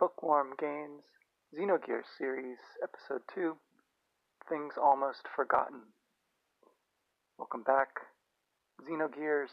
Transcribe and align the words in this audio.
Bookworm 0.00 0.54
Games 0.58 1.02
Xenogears 1.54 2.08
Series, 2.16 2.56
Episode 2.82 3.20
2 3.34 3.54
Things 4.48 4.72
Almost 4.82 5.28
Forgotten. 5.36 5.80
Welcome 7.36 7.64
back. 7.64 7.88
Xenogears, 8.80 9.52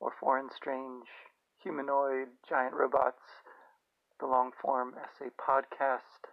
or 0.00 0.12
Foreign 0.18 0.48
Strange, 0.56 1.04
Humanoid, 1.62 2.28
Giant 2.48 2.72
Robots, 2.72 3.20
the 4.20 4.26
long 4.26 4.52
form 4.62 4.94
essay 4.96 5.28
podcast. 5.36 6.32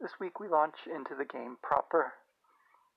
This 0.00 0.12
week 0.18 0.40
we 0.40 0.48
launch 0.48 0.76
into 0.86 1.14
the 1.14 1.26
game 1.26 1.58
proper. 1.62 2.14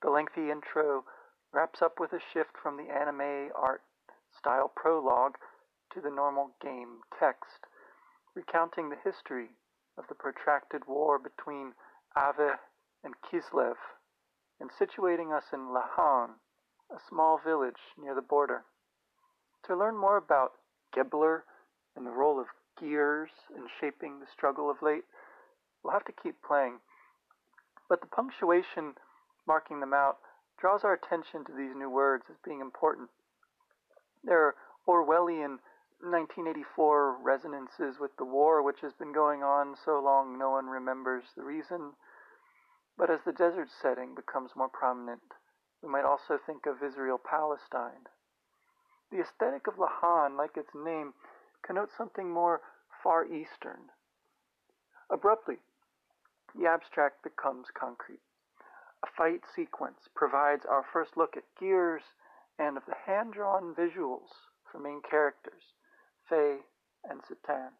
The 0.01 0.09
lengthy 0.09 0.49
intro 0.49 1.03
wraps 1.51 1.81
up 1.81 1.99
with 1.99 2.13
a 2.13 2.23
shift 2.33 2.51
from 2.63 2.77
the 2.77 2.89
anime 2.89 3.51
art 3.61 3.81
style 4.39 4.71
prologue 4.73 5.35
to 5.93 5.99
the 5.99 6.09
normal 6.09 6.51
game 6.63 7.03
text 7.19 7.67
recounting 8.35 8.89
the 8.89 9.01
history 9.03 9.49
of 9.97 10.05
the 10.07 10.15
protracted 10.15 10.83
war 10.87 11.19
between 11.19 11.73
Aveh 12.17 12.57
and 13.03 13.13
Kislev, 13.21 13.75
and 14.59 14.69
situating 14.71 15.35
us 15.35 15.45
in 15.53 15.73
Lahan, 15.73 16.29
a 16.91 16.99
small 17.09 17.39
village 17.43 17.79
near 17.97 18.15
the 18.15 18.21
border. 18.21 18.63
To 19.67 19.75
learn 19.75 19.97
more 19.97 20.17
about 20.17 20.51
Gebler 20.95 21.41
and 21.95 22.05
the 22.05 22.11
role 22.11 22.39
of 22.39 22.47
gears 22.79 23.29
in 23.55 23.67
shaping 23.79 24.19
the 24.19 24.25
struggle 24.31 24.69
of 24.69 24.81
late, 24.81 25.03
we'll 25.83 25.93
have 25.93 26.05
to 26.05 26.21
keep 26.23 26.41
playing. 26.41 26.79
But 27.89 28.01
the 28.01 28.07
punctuation 28.07 28.93
marking 29.47 29.79
them 29.79 29.93
out 29.93 30.17
draws 30.59 30.83
our 30.83 30.93
attention 30.93 31.43
to 31.45 31.53
these 31.53 31.75
new 31.75 31.89
words 31.89 32.23
as 32.29 32.37
being 32.45 32.61
important. 32.61 33.09
There 34.23 34.45
are 34.45 34.55
Orwellian 34.87 35.57
1984 36.03 37.17
resonances 37.21 37.99
with 37.99 38.15
the 38.17 38.25
war, 38.25 38.63
which 38.63 38.81
has 38.81 38.93
been 38.93 39.13
going 39.13 39.43
on 39.43 39.75
so 39.75 39.99
long 39.99 40.37
no 40.37 40.49
one 40.49 40.65
remembers 40.65 41.25
the 41.35 41.43
reason. 41.43 41.93
But 42.97 43.11
as 43.11 43.19
the 43.23 43.31
desert 43.31 43.69
setting 43.69 44.15
becomes 44.15 44.55
more 44.55 44.67
prominent, 44.67 45.21
we 45.81 45.89
might 45.89 46.05
also 46.05 46.37
think 46.37 46.65
of 46.65 46.81
Israel 46.81 47.19
Palestine. 47.23 48.07
The 49.11 49.21
aesthetic 49.21 49.67
of 49.67 49.75
Lahan, 49.75 50.37
like 50.37 50.57
its 50.57 50.73
name, 50.73 51.13
connotes 51.61 51.95
something 51.95 52.31
more 52.31 52.61
Far 53.03 53.25
Eastern. 53.25 53.91
Abruptly, 55.09 55.59
the 56.55 56.67
abstract 56.67 57.21
becomes 57.23 57.67
concrete. 57.73 58.21
A 59.03 59.07
fight 59.07 59.41
sequence 59.55 60.09
provides 60.15 60.65
our 60.65 60.83
first 60.83 61.15
look 61.15 61.37
at 61.37 61.43
gears 61.59 62.03
and 62.57 62.77
of 62.77 62.85
the 62.85 62.95
hand 63.05 63.33
drawn 63.33 63.75
visuals 63.75 64.49
for 64.71 64.79
main 64.79 65.01
characters 65.01 65.73
And 66.31 67.21
Citan. 67.23 67.71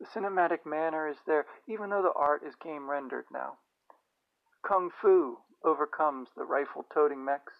The 0.00 0.06
cinematic 0.06 0.64
manner 0.64 1.06
is 1.06 1.18
there, 1.26 1.44
even 1.66 1.90
though 1.90 2.00
the 2.00 2.12
art 2.14 2.42
is 2.42 2.54
game 2.54 2.88
rendered 2.88 3.26
now. 3.30 3.58
Kung 4.62 4.90
Fu 4.90 5.36
overcomes 5.62 6.30
the 6.34 6.46
rifle 6.46 6.86
toting 6.94 7.22
mechs. 7.22 7.52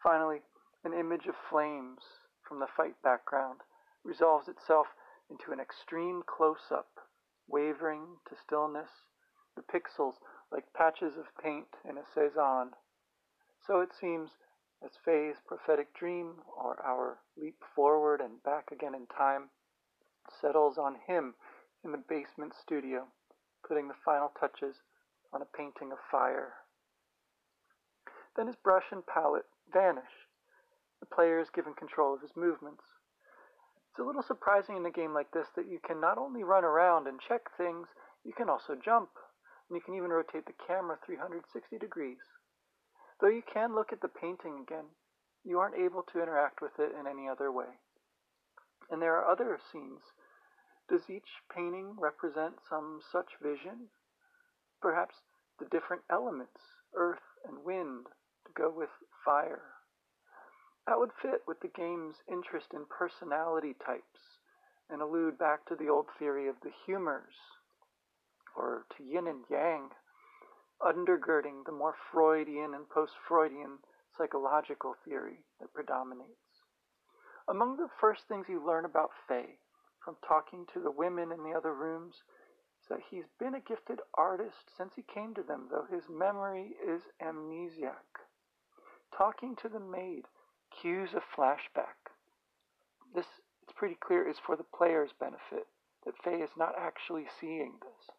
Finally, 0.00 0.42
an 0.84 0.92
image 0.92 1.26
of 1.26 1.34
flames 1.50 2.00
from 2.46 2.60
the 2.60 2.68
fight 2.76 2.94
background 3.02 3.62
resolves 4.04 4.46
itself 4.46 4.86
into 5.28 5.50
an 5.50 5.58
extreme 5.58 6.22
close 6.24 6.70
up, 6.70 7.00
wavering 7.48 8.20
to 8.28 8.36
stillness, 8.36 8.90
the 9.56 9.62
pixels 9.62 10.14
like 10.52 10.72
patches 10.74 11.16
of 11.16 11.26
paint 11.42 11.74
in 11.84 11.98
a 11.98 12.04
Cezanne. 12.14 12.70
So 13.66 13.80
it 13.80 13.90
seems 14.00 14.30
as 14.84 14.98
Fei's 15.06 15.36
prophetic 15.46 15.94
dream, 15.94 16.34
or 16.56 16.80
our 16.84 17.18
leap 17.36 17.62
forward 17.74 18.20
and 18.20 18.42
back 18.42 18.70
again 18.72 18.94
in 18.94 19.06
time, 19.06 19.50
settles 20.40 20.78
on 20.78 20.96
him 21.06 21.34
in 21.84 21.92
the 21.92 22.02
basement 22.08 22.52
studio, 22.54 23.06
putting 23.66 23.88
the 23.88 24.02
final 24.04 24.32
touches 24.38 24.76
on 25.32 25.42
a 25.42 25.56
painting 25.56 25.92
of 25.92 25.98
fire. 26.10 26.54
Then 28.36 28.46
his 28.46 28.56
brush 28.56 28.90
and 28.90 29.06
palette 29.06 29.46
vanish. 29.72 30.28
The 31.00 31.06
player 31.06 31.40
is 31.40 31.50
given 31.50 31.74
control 31.74 32.14
of 32.14 32.20
his 32.20 32.36
movements. 32.36 32.84
It's 33.90 34.00
a 34.00 34.04
little 34.04 34.22
surprising 34.22 34.76
in 34.76 34.86
a 34.86 34.90
game 34.90 35.12
like 35.12 35.30
this 35.32 35.48
that 35.54 35.68
you 35.68 35.78
can 35.86 36.00
not 36.00 36.16
only 36.16 36.44
run 36.44 36.64
around 36.64 37.06
and 37.06 37.20
check 37.20 37.42
things, 37.56 37.88
you 38.24 38.32
can 38.32 38.48
also 38.48 38.74
jump, 38.74 39.10
and 39.68 39.76
you 39.76 39.82
can 39.82 39.94
even 39.94 40.10
rotate 40.10 40.46
the 40.46 40.56
camera 40.66 40.96
360 41.04 41.78
degrees. 41.78 42.22
Though 43.22 43.28
you 43.28 43.42
can 43.46 43.72
look 43.72 43.92
at 43.92 44.00
the 44.00 44.08
painting 44.08 44.58
again, 44.66 44.86
you 45.44 45.60
aren't 45.60 45.78
able 45.78 46.02
to 46.12 46.20
interact 46.20 46.60
with 46.60 46.72
it 46.80 46.90
in 46.98 47.06
any 47.06 47.28
other 47.28 47.52
way. 47.52 47.78
And 48.90 49.00
there 49.00 49.14
are 49.14 49.30
other 49.30 49.60
scenes. 49.70 50.02
Does 50.90 51.08
each 51.08 51.30
painting 51.54 51.94
represent 52.00 52.54
some 52.68 53.00
such 53.12 53.30
vision? 53.40 53.86
Perhaps 54.80 55.14
the 55.60 55.66
different 55.66 56.02
elements, 56.10 56.58
earth 56.94 57.22
and 57.46 57.64
wind, 57.64 58.06
to 58.46 58.52
go 58.60 58.68
with 58.74 58.90
fire. 59.24 59.70
That 60.88 60.98
would 60.98 61.12
fit 61.22 61.42
with 61.46 61.60
the 61.60 61.70
game's 61.76 62.16
interest 62.26 62.74
in 62.74 62.86
personality 62.90 63.76
types 63.86 64.42
and 64.90 65.00
allude 65.00 65.38
back 65.38 65.64
to 65.66 65.76
the 65.76 65.88
old 65.88 66.06
theory 66.18 66.48
of 66.48 66.56
the 66.64 66.72
humors, 66.84 67.34
or 68.56 68.84
to 68.96 69.04
yin 69.04 69.28
and 69.28 69.44
yang 69.48 69.90
undergirding 70.82 71.64
the 71.64 71.72
more 71.72 71.94
Freudian 72.10 72.74
and 72.74 72.88
post 72.88 73.12
Freudian 73.28 73.78
psychological 74.16 74.94
theory 75.04 75.44
that 75.60 75.72
predominates. 75.72 76.62
Among 77.48 77.76
the 77.76 77.88
first 78.00 78.22
things 78.28 78.46
you 78.48 78.64
learn 78.64 78.84
about 78.84 79.10
Fei 79.28 79.58
from 80.04 80.16
talking 80.26 80.66
to 80.72 80.80
the 80.80 80.90
women 80.90 81.32
in 81.32 81.42
the 81.42 81.56
other 81.56 81.74
rooms 81.74 82.14
is 82.82 82.88
that 82.88 83.00
he's 83.10 83.30
been 83.38 83.54
a 83.54 83.60
gifted 83.60 84.00
artist 84.14 84.70
since 84.76 84.92
he 84.96 85.02
came 85.14 85.34
to 85.34 85.42
them, 85.42 85.68
though 85.70 85.86
his 85.90 86.04
memory 86.10 86.74
is 86.86 87.02
amnesiac. 87.22 88.26
Talking 89.16 89.56
to 89.62 89.68
the 89.68 89.80
maid 89.80 90.24
cues 90.80 91.10
a 91.14 91.22
flashback. 91.38 92.10
This, 93.14 93.26
it's 93.62 93.76
pretty 93.76 93.96
clear, 94.00 94.28
is 94.28 94.38
for 94.44 94.56
the 94.56 94.66
player's 94.76 95.10
benefit, 95.18 95.66
that 96.04 96.14
Fei 96.24 96.42
is 96.42 96.50
not 96.56 96.74
actually 96.78 97.26
seeing 97.40 97.74
this 97.80 98.10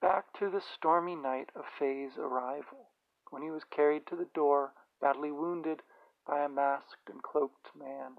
back 0.00 0.32
to 0.38 0.50
the 0.50 0.62
stormy 0.74 1.14
night 1.14 1.50
of 1.54 1.64
Fei's 1.78 2.16
arrival, 2.18 2.88
when 3.30 3.42
he 3.42 3.50
was 3.50 3.64
carried 3.64 4.06
to 4.06 4.16
the 4.16 4.28
door, 4.34 4.72
badly 5.00 5.30
wounded 5.30 5.82
by 6.26 6.44
a 6.44 6.48
masked 6.48 7.08
and 7.08 7.22
cloaked 7.22 7.68
man. 7.78 8.16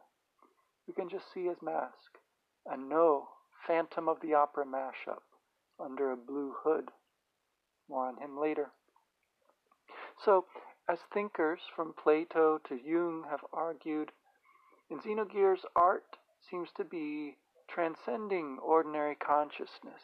You 0.87 0.93
can 0.93 1.09
just 1.09 1.31
see 1.33 1.45
his 1.45 1.61
mask, 1.61 2.17
and 2.65 2.89
know 2.89 3.29
Phantom 3.65 4.07
of 4.07 4.19
the 4.21 4.33
Opera 4.33 4.65
mashup 4.65 5.21
under 5.79 6.11
a 6.11 6.17
blue 6.17 6.53
hood. 6.63 6.89
More 7.89 8.07
on 8.07 8.17
him 8.17 8.39
later. 8.39 8.71
So, 10.23 10.45
as 10.87 10.99
thinkers 11.13 11.61
from 11.75 11.93
Plato 11.93 12.59
to 12.67 12.75
Jung 12.75 13.25
have 13.29 13.45
argued, 13.53 14.11
in 14.89 14.99
Xenogears 14.99 15.65
art 15.75 16.17
seems 16.49 16.69
to 16.77 16.83
be 16.83 17.37
transcending 17.67 18.59
ordinary 18.59 19.15
consciousness, 19.15 20.01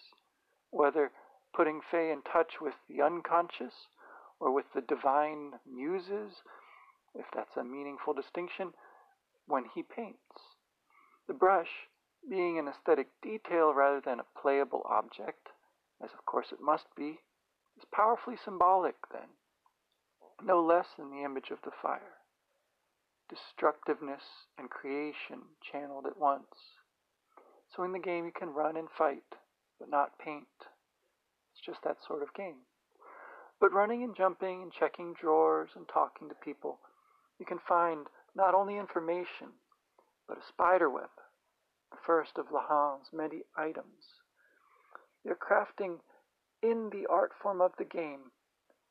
whether 0.71 1.11
putting 1.57 1.81
Fei 1.89 2.11
in 2.11 2.21
touch 2.21 2.61
with 2.61 2.75
the 2.87 3.01
unconscious 3.01 3.89
or 4.39 4.51
with 4.53 4.65
the 4.75 4.81
divine 4.81 5.53
muses, 5.65 6.43
if 7.15 7.25
that's 7.33 7.57
a 7.57 7.63
meaningful 7.63 8.13
distinction, 8.13 8.73
when 9.47 9.63
he 9.73 9.81
paints. 9.81 10.53
The 11.27 11.33
brush, 11.33 11.89
being 12.29 12.59
an 12.59 12.67
aesthetic 12.67 13.07
detail 13.23 13.73
rather 13.73 13.99
than 13.99 14.19
a 14.19 14.39
playable 14.39 14.83
object, 14.87 15.49
as 15.99 16.11
of 16.13 16.25
course 16.27 16.51
it 16.51 16.61
must 16.61 16.85
be, 16.95 17.21
is 17.75 17.85
powerfully 17.91 18.37
symbolic 18.37 18.95
then, 19.11 19.29
no 20.43 20.63
less 20.63 20.85
than 20.95 21.09
the 21.09 21.23
image 21.25 21.49
of 21.49 21.57
the 21.63 21.71
fire. 21.81 22.21
Destructiveness 23.29 24.45
and 24.59 24.69
creation 24.69 25.57
channeled 25.71 26.05
at 26.05 26.19
once. 26.19 26.77
So 27.75 27.83
in 27.83 27.93
the 27.93 27.99
game 27.99 28.25
you 28.25 28.31
can 28.31 28.49
run 28.49 28.77
and 28.77 28.87
fight, 28.95 29.35
but 29.79 29.89
not 29.89 30.19
paint. 30.23 30.45
It's 31.57 31.65
just 31.65 31.83
that 31.83 31.97
sort 32.05 32.21
of 32.21 32.33
game. 32.35 32.61
But 33.59 33.73
running 33.73 34.03
and 34.03 34.15
jumping 34.15 34.61
and 34.61 34.71
checking 34.71 35.13
drawers 35.13 35.71
and 35.75 35.87
talking 35.87 36.29
to 36.29 36.35
people, 36.35 36.77
you 37.39 37.45
can 37.47 37.57
find 37.57 38.05
not 38.35 38.53
only 38.53 38.77
information, 38.77 39.57
but 40.27 40.37
a 40.37 40.45
spider 40.47 40.87
web, 40.87 41.09
the 41.89 41.97
first 42.05 42.37
of 42.37 42.51
Lahan's 42.51 43.11
many 43.11 43.41
items. 43.55 44.21
They're 45.25 45.35
crafting 45.35 45.97
in 46.61 46.91
the 46.91 47.07
art 47.09 47.31
form 47.41 47.59
of 47.59 47.71
the 47.79 47.85
game, 47.85 48.31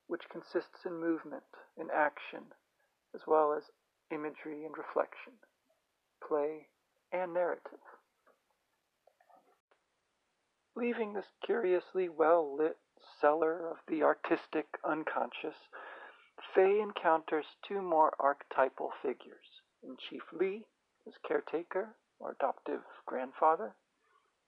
which 0.09 0.29
consists 0.29 0.85
in 0.85 0.99
movement, 0.99 1.45
in 1.77 1.89
action, 1.95 2.53
as 3.15 3.21
well 3.29 3.53
as 3.53 3.71
imagery 4.11 4.65
and 4.65 4.77
reflection, 4.77 5.35
play 6.27 6.67
and 7.13 7.33
narrative. 7.33 7.79
Leaving 10.77 11.15
this 11.15 11.33
curiously 11.43 12.07
well 12.07 12.55
lit 12.55 12.77
cellar 13.19 13.67
of 13.67 13.79
the 13.89 14.03
artistic 14.03 14.67
unconscious, 14.85 15.57
Fei 16.55 16.81
encounters 16.81 17.47
two 17.67 17.81
more 17.81 18.15
archetypal 18.21 18.93
figures 19.03 19.63
in 19.83 19.97
Chief 19.97 20.23
Lee, 20.33 20.67
his 21.07 21.15
caretaker 21.27 21.97
or 22.19 22.33
adoptive 22.33 22.83
grandfather, 23.07 23.75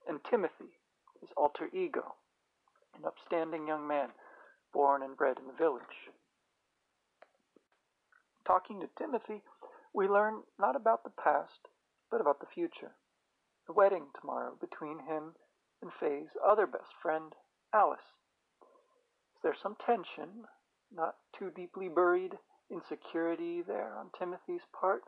and 0.07 0.23
Timothy, 0.23 0.77
his 1.19 1.29
alter 1.35 1.67
ego, 1.73 2.13
an 2.95 3.05
upstanding 3.05 3.67
young 3.67 3.87
man 3.87 4.09
born 4.71 5.01
and 5.01 5.17
bred 5.17 5.39
in 5.39 5.47
the 5.47 5.53
village. 5.53 6.11
Talking 8.45 8.79
to 8.81 8.89
Timothy, 8.99 9.41
we 9.93 10.07
learn 10.07 10.43
not 10.59 10.75
about 10.75 11.03
the 11.03 11.09
past, 11.09 11.69
but 12.11 12.21
about 12.21 12.39
the 12.39 12.53
future. 12.53 12.91
The 13.65 13.73
wedding 13.73 14.05
tomorrow 14.19 14.55
between 14.61 14.99
him 14.99 15.33
and 15.81 15.91
Fei's 15.99 16.29
other 16.45 16.67
best 16.67 16.91
friend, 17.01 17.33
Alice. 17.73 17.99
Is 19.35 19.43
there 19.43 19.55
some 19.61 19.75
tension, 19.85 20.45
not 20.93 21.15
too 21.37 21.51
deeply 21.55 21.87
buried 21.87 22.33
insecurity 22.71 23.61
there 23.61 23.95
on 23.97 24.09
Timothy's 24.17 24.65
part 24.79 25.03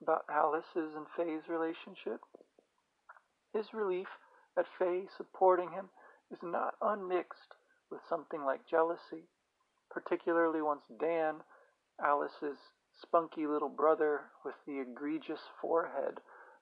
about 0.00 0.24
Alice's 0.30 0.94
and 0.94 1.06
Fei's 1.16 1.48
relationship? 1.48 2.20
His 3.52 3.74
relief 3.74 4.06
at 4.58 4.66
Fei 4.78 5.08
supporting 5.16 5.70
him 5.70 5.88
is 6.30 6.38
not 6.42 6.74
unmixed 6.80 7.54
with 7.90 8.00
something 8.08 8.44
like 8.44 8.66
jealousy, 8.68 9.24
particularly 9.90 10.62
once 10.62 10.82
Dan, 11.00 11.36
Alice's 12.00 12.58
spunky 13.00 13.46
little 13.46 13.68
brother 13.68 14.20
with 14.44 14.54
the 14.66 14.80
egregious 14.80 15.40
forehead, 15.60 16.20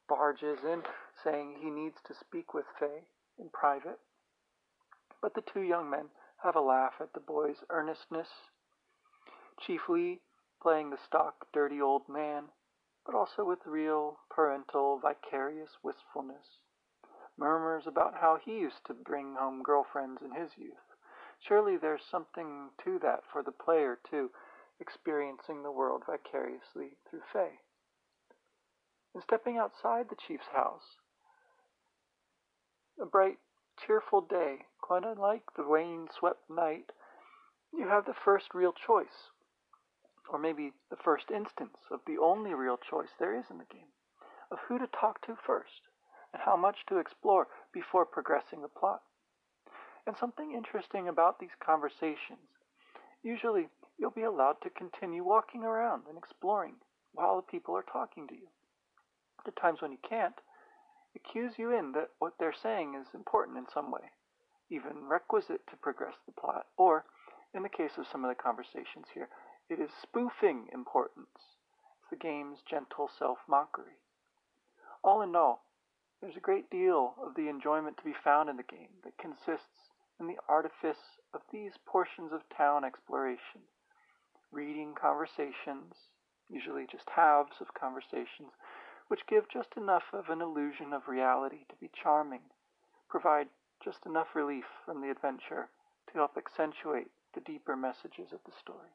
barges 0.08 0.58
in 0.64 0.82
saying 1.22 1.56
he 1.60 1.70
needs 1.70 1.96
to 2.06 2.14
speak 2.14 2.54
with 2.54 2.66
Fei 2.78 3.04
in 3.38 3.48
private. 3.50 3.98
But 5.20 5.34
the 5.34 5.42
two 5.42 5.62
young 5.62 5.90
men 5.90 6.10
have 6.42 6.56
a 6.56 6.60
laugh 6.60 6.94
at 7.00 7.12
the 7.12 7.20
boy's 7.20 7.64
earnestness, 7.70 8.28
chiefly 9.60 10.20
playing 10.62 10.90
the 10.90 10.98
stock 10.98 11.46
dirty 11.52 11.80
old 11.80 12.08
man, 12.08 12.44
but 13.06 13.14
also 13.14 13.44
with 13.44 13.66
real 13.66 14.18
parental 14.30 14.98
vicarious 14.98 15.70
wistfulness. 15.82 16.58
Murmurs 17.36 17.86
about 17.86 18.14
how 18.14 18.36
he 18.42 18.58
used 18.58 18.84
to 18.86 18.94
bring 18.94 19.34
home 19.34 19.62
girlfriends 19.62 20.22
in 20.22 20.32
his 20.32 20.50
youth. 20.56 20.94
Surely 21.40 21.76
there's 21.76 22.04
something 22.10 22.70
to 22.82 22.98
that 23.00 23.20
for 23.30 23.42
the 23.42 23.52
player, 23.52 23.98
too, 24.08 24.30
experiencing 24.80 25.62
the 25.62 25.72
world 25.72 26.02
vicariously 26.06 26.96
through 27.08 27.22
Fei. 27.32 27.60
And 29.14 29.22
stepping 29.22 29.58
outside 29.58 30.08
the 30.08 30.16
chief's 30.16 30.46
house, 30.54 30.96
a 33.00 33.06
bright, 33.06 33.38
cheerful 33.86 34.20
day, 34.20 34.58
quite 34.80 35.04
unlike 35.04 35.42
the 35.56 35.64
rain-swept 35.64 36.48
night, 36.48 36.90
you 37.72 37.88
have 37.88 38.04
the 38.04 38.14
first 38.24 38.54
real 38.54 38.72
choice, 38.72 39.30
or 40.30 40.38
maybe 40.38 40.72
the 40.90 40.96
first 41.04 41.30
instance 41.34 41.76
of 41.90 42.00
the 42.06 42.18
only 42.22 42.54
real 42.54 42.78
choice 42.78 43.10
there 43.18 43.36
is 43.36 43.44
in 43.50 43.58
the 43.58 43.64
game, 43.72 43.90
of 44.50 44.58
who 44.68 44.78
to 44.78 44.86
talk 44.86 45.20
to 45.26 45.36
first, 45.46 45.88
and 46.32 46.42
how 46.44 46.56
much 46.56 46.86
to 46.88 46.98
explore 46.98 47.48
before 47.72 48.04
progressing 48.04 48.62
the 48.62 48.68
plot. 48.68 49.02
And 50.06 50.16
something 50.16 50.52
interesting 50.52 51.08
about 51.08 51.40
these 51.40 51.56
conversations, 51.64 52.46
usually 53.22 53.68
you'll 53.98 54.10
be 54.10 54.22
allowed 54.22 54.56
to 54.62 54.70
continue 54.70 55.24
walking 55.24 55.64
around 55.64 56.02
and 56.08 56.18
exploring 56.18 56.74
while 57.12 57.36
the 57.36 57.42
people 57.42 57.76
are 57.76 57.84
talking 57.90 58.28
to 58.28 58.34
you. 58.34 58.48
The 59.44 59.52
times 59.52 59.80
when 59.80 59.92
you 59.92 59.98
can't, 60.08 60.34
it 61.14 61.22
cues 61.24 61.58
you 61.58 61.70
in 61.70 61.92
that 61.92 62.10
what 62.18 62.34
they're 62.38 62.52
saying 62.52 62.94
is 62.94 63.14
important 63.14 63.58
in 63.58 63.66
some 63.72 63.90
way, 63.90 64.10
even 64.68 65.06
requisite 65.08 65.66
to 65.68 65.76
progress 65.76 66.16
the 66.26 66.32
plot, 66.32 66.66
or, 66.76 67.04
in 67.54 67.62
the 67.62 67.68
case 67.68 67.96
of 67.98 68.06
some 68.06 68.24
of 68.24 68.28
the 68.28 68.42
conversations 68.42 69.06
here, 69.14 69.28
it 69.68 69.78
is 69.78 69.90
spoofing 70.02 70.68
importance. 70.72 71.56
It's 72.00 72.10
the 72.10 72.16
game's 72.16 72.62
gentle 72.62 73.08
self 73.08 73.38
mockery. 73.48 73.98
All 75.02 75.22
in 75.22 75.36
all, 75.36 75.64
there's 76.20 76.36
a 76.36 76.40
great 76.40 76.70
deal 76.70 77.14
of 77.22 77.34
the 77.34 77.48
enjoyment 77.48 77.96
to 77.98 78.04
be 78.04 78.14
found 78.24 78.48
in 78.48 78.56
the 78.56 78.62
game 78.62 79.00
that 79.04 79.18
consists 79.18 79.90
in 80.18 80.26
the 80.26 80.38
artifice 80.48 81.20
of 81.32 81.42
these 81.52 81.72
portions 81.86 82.32
of 82.32 82.40
town 82.56 82.84
exploration. 82.84 83.62
Reading 84.50 84.94
conversations, 84.94 85.94
usually 86.48 86.86
just 86.90 87.08
halves 87.10 87.60
of 87.60 87.74
conversations, 87.74 88.52
which 89.08 89.26
give 89.26 89.48
just 89.48 89.76
enough 89.76 90.04
of 90.12 90.28
an 90.28 90.40
illusion 90.40 90.92
of 90.92 91.08
reality 91.08 91.64
to 91.68 91.76
be 91.80 91.90
charming, 92.02 92.40
provide 93.08 93.48
just 93.82 94.06
enough 94.06 94.34
relief 94.34 94.64
from 94.84 95.00
the 95.00 95.10
adventure 95.10 95.68
to 96.06 96.14
help 96.14 96.36
accentuate 96.36 97.08
the 97.34 97.40
deeper 97.40 97.76
messages 97.76 98.32
of 98.32 98.40
the 98.44 98.52
story. 98.52 98.90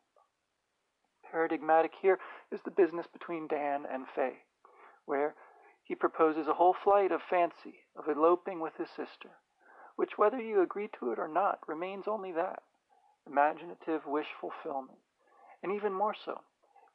Paradigmatic 1.32 1.94
here 2.02 2.20
is 2.52 2.62
the 2.64 2.72
business 2.72 3.06
between 3.08 3.48
Dan 3.48 3.86
and 3.86 4.08
Fei, 4.16 4.44
where 5.06 5.36
he 5.84 5.94
proposes 5.96 6.48
a 6.48 6.54
whole 6.54 6.74
flight 6.74 7.12
of 7.12 7.22
fancy 7.22 7.86
of 7.96 8.08
eloping 8.08 8.60
with 8.60 8.76
his 8.78 8.90
sister, 8.90 9.30
which, 9.96 10.18
whether 10.18 10.40
you 10.40 10.62
agree 10.62 10.90
to 11.00 11.12
it 11.12 11.20
or 11.20 11.28
not, 11.28 11.60
remains 11.68 12.08
only 12.08 12.32
that 12.32 12.64
imaginative 13.28 14.06
wish 14.08 14.34
fulfillment, 14.40 14.98
and 15.62 15.72
even 15.72 15.94
more 15.94 16.16
so, 16.16 16.42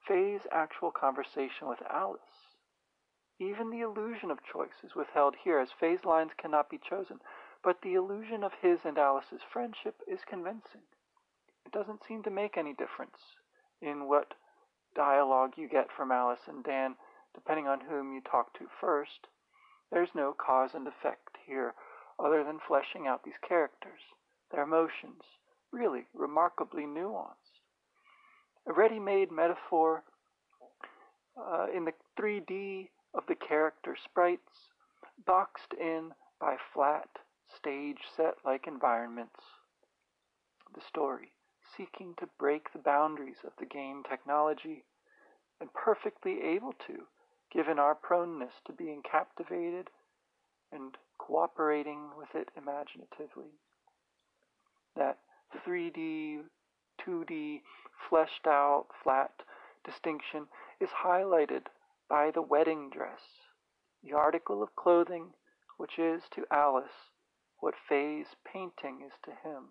Fei's 0.06 0.46
actual 0.50 0.90
conversation 0.90 1.68
with 1.68 1.80
Alice 1.88 2.53
even 3.38 3.70
the 3.70 3.80
illusion 3.80 4.30
of 4.30 4.38
choice 4.44 4.84
is 4.84 4.94
withheld 4.94 5.34
here, 5.42 5.58
as 5.58 5.70
Fei's 5.80 6.04
lines 6.04 6.30
cannot 6.36 6.70
be 6.70 6.78
chosen, 6.78 7.20
but 7.62 7.80
the 7.82 7.94
illusion 7.94 8.44
of 8.44 8.52
his 8.62 8.84
and 8.84 8.98
Alice's 8.98 9.42
friendship 9.52 10.00
is 10.06 10.20
convincing. 10.28 10.82
It 11.66 11.72
doesn't 11.72 12.04
seem 12.06 12.22
to 12.22 12.30
make 12.30 12.56
any 12.56 12.74
difference 12.74 13.18
in 13.80 14.08
what 14.08 14.34
dialogue 14.94 15.54
you 15.56 15.68
get 15.68 15.90
from 15.96 16.12
Alice 16.12 16.46
and 16.46 16.62
Dan, 16.62 16.94
depending 17.34 17.66
on 17.66 17.80
whom 17.80 18.12
you 18.12 18.20
talk 18.20 18.52
to 18.58 18.66
first. 18.80 19.26
There's 19.90 20.14
no 20.14 20.32
cause 20.32 20.70
and 20.74 20.86
effect 20.86 21.36
here 21.46 21.74
other 22.18 22.44
than 22.44 22.60
fleshing 22.66 23.06
out 23.06 23.24
these 23.24 23.38
characters, 23.46 24.00
their 24.52 24.62
emotions, 24.62 25.22
really 25.72 26.06
remarkably 26.14 26.84
nuanced. 26.84 27.62
A 28.68 28.72
ready 28.72 29.00
made 29.00 29.32
metaphor 29.32 30.04
uh, 31.36 31.66
in 31.74 31.84
the 31.84 31.92
3D 32.18 32.88
of 33.14 33.26
the 33.26 33.34
character 33.34 33.96
sprites, 34.02 34.70
boxed 35.24 35.72
in 35.80 36.12
by 36.40 36.56
flat, 36.72 37.08
stage 37.54 38.00
set 38.16 38.34
like 38.44 38.66
environments. 38.66 39.40
The 40.74 40.80
story, 40.80 41.32
seeking 41.76 42.14
to 42.18 42.28
break 42.38 42.72
the 42.72 42.78
boundaries 42.78 43.38
of 43.44 43.52
the 43.58 43.66
game 43.66 44.02
technology, 44.08 44.84
and 45.60 45.72
perfectly 45.72 46.42
able 46.42 46.72
to, 46.86 47.04
given 47.52 47.78
our 47.78 47.94
proneness 47.94 48.54
to 48.66 48.72
being 48.72 49.02
captivated 49.02 49.88
and 50.72 50.96
cooperating 51.18 52.10
with 52.18 52.34
it 52.34 52.48
imaginatively. 52.56 53.52
That 54.96 55.18
3D, 55.66 56.40
2D, 57.00 57.62
fleshed 58.08 58.46
out, 58.46 58.86
flat 59.02 59.30
distinction 59.84 60.46
is 60.80 60.90
highlighted 60.90 61.66
by 62.08 62.30
the 62.30 62.42
wedding 62.42 62.90
dress, 62.90 63.22
the 64.02 64.12
article 64.12 64.62
of 64.62 64.76
clothing 64.76 65.32
which 65.76 65.98
is 65.98 66.22
to 66.30 66.46
Alice 66.50 67.10
what 67.58 67.74
Fei's 67.88 68.36
painting 68.44 69.00
is 69.06 69.12
to 69.24 69.30
him. 69.30 69.70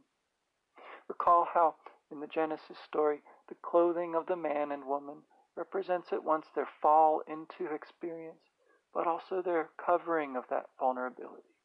Recall 1.07 1.45
how, 1.53 1.75
in 2.09 2.19
the 2.19 2.27
Genesis 2.27 2.77
story, 2.83 3.21
the 3.47 3.55
clothing 3.61 4.15
of 4.15 4.25
the 4.25 4.35
man 4.35 4.71
and 4.71 4.85
woman 4.85 5.23
represents 5.55 6.11
at 6.11 6.23
once 6.23 6.47
their 6.55 6.67
fall 6.81 7.21
into 7.27 7.71
experience, 7.71 8.49
but 8.93 9.05
also 9.05 9.41
their 9.41 9.69
covering 9.77 10.35
of 10.35 10.47
that 10.49 10.69
vulnerability 10.79 11.55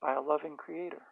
by 0.00 0.14
a 0.14 0.20
loving 0.20 0.56
creator. 0.56 1.02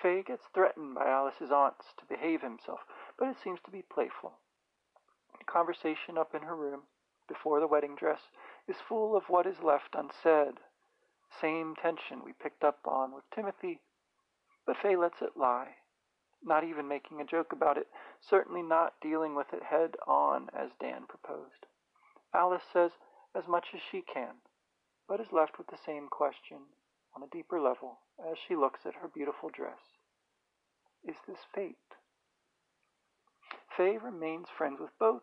Fei 0.00 0.22
gets 0.22 0.46
threatened 0.54 0.94
by 0.94 1.08
Alice's 1.08 1.50
aunts 1.50 1.86
to 1.98 2.04
behave 2.06 2.42
himself, 2.42 2.80
but 3.18 3.28
it 3.28 3.36
seems 3.42 3.60
to 3.64 3.70
be 3.70 3.82
playful. 3.82 4.38
Conversation 5.46 6.16
up 6.16 6.34
in 6.34 6.42
her 6.42 6.56
room 6.56 6.82
before 7.32 7.60
the 7.60 7.66
wedding 7.66 7.96
dress 7.96 8.20
is 8.68 8.76
full 8.86 9.16
of 9.16 9.24
what 9.28 9.46
is 9.46 9.62
left 9.64 9.94
unsaid. 9.94 10.60
Same 11.40 11.74
tension 11.74 12.20
we 12.22 12.34
picked 12.34 12.62
up 12.62 12.80
on 12.84 13.14
with 13.14 13.24
Timothy, 13.34 13.80
but 14.66 14.76
Fei 14.76 14.96
lets 14.96 15.22
it 15.22 15.36
lie, 15.36 15.76
not 16.44 16.62
even 16.62 16.86
making 16.86 17.20
a 17.20 17.24
joke 17.24 17.52
about 17.52 17.78
it, 17.78 17.88
certainly 18.20 18.62
not 18.62 19.00
dealing 19.00 19.34
with 19.34 19.46
it 19.54 19.62
head 19.62 19.96
on 20.06 20.48
as 20.52 20.70
Dan 20.78 21.06
proposed. 21.08 21.64
Alice 22.34 22.62
says 22.70 22.90
as 23.34 23.48
much 23.48 23.68
as 23.74 23.80
she 23.90 24.02
can, 24.02 24.34
but 25.08 25.20
is 25.20 25.32
left 25.32 25.56
with 25.56 25.68
the 25.68 25.78
same 25.86 26.08
question 26.08 26.58
on 27.16 27.22
a 27.22 27.34
deeper 27.34 27.60
level 27.60 28.00
as 28.30 28.36
she 28.46 28.54
looks 28.54 28.80
at 28.84 28.94
her 29.00 29.08
beautiful 29.08 29.48
dress. 29.48 29.80
Is 31.02 31.16
this 31.26 31.40
fate? 31.54 31.76
Fei 33.74 33.96
remains 33.96 34.48
friends 34.56 34.80
with 34.80 34.92
both, 34.98 35.22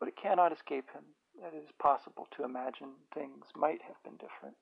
but 0.00 0.08
it 0.08 0.16
cannot 0.16 0.52
escape 0.52 0.86
him 0.94 1.04
that 1.40 1.54
it 1.54 1.62
is 1.64 1.72
possible 1.80 2.26
to 2.36 2.44
imagine 2.44 2.94
things 3.14 3.46
might 3.56 3.82
have 3.82 4.02
been 4.04 4.16
different. 4.16 4.56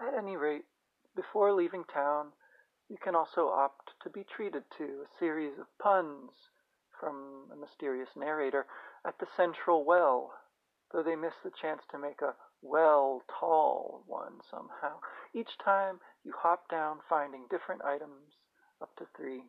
At 0.00 0.14
any 0.14 0.36
rate, 0.36 0.64
before 1.14 1.52
leaving 1.52 1.84
town, 1.84 2.32
you 2.88 2.96
can 3.02 3.14
also 3.14 3.48
opt 3.48 3.92
to 4.02 4.10
be 4.10 4.24
treated 4.24 4.64
to 4.78 4.84
a 5.04 5.18
series 5.18 5.58
of 5.58 5.66
puns 5.78 6.30
from 6.98 7.48
a 7.52 7.56
mysterious 7.56 8.10
narrator 8.16 8.66
at 9.06 9.18
the 9.18 9.26
central 9.36 9.84
well, 9.84 10.34
though 10.92 11.02
they 11.02 11.16
miss 11.16 11.34
the 11.42 11.50
chance 11.50 11.82
to 11.90 11.98
make 11.98 12.20
a 12.20 12.34
well, 12.62 13.22
tall 13.28 14.04
one 14.06 14.40
somehow. 14.50 14.98
Each 15.34 15.56
time 15.62 16.00
you 16.24 16.32
hop 16.36 16.68
down, 16.68 16.98
finding 17.08 17.46
different 17.50 17.82
items, 17.84 18.36
up 18.80 18.94
to 18.96 19.06
three. 19.16 19.44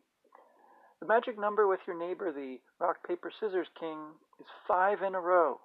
The 1.00 1.06
magic 1.06 1.38
number 1.38 1.66
with 1.66 1.80
your 1.86 1.94
neighbor, 1.94 2.32
the 2.32 2.58
rock, 2.78 3.06
paper, 3.06 3.30
scissors 3.30 3.68
king, 3.78 4.14
is 4.40 4.46
five 4.66 5.02
in 5.02 5.14
a 5.14 5.20
row, 5.20 5.60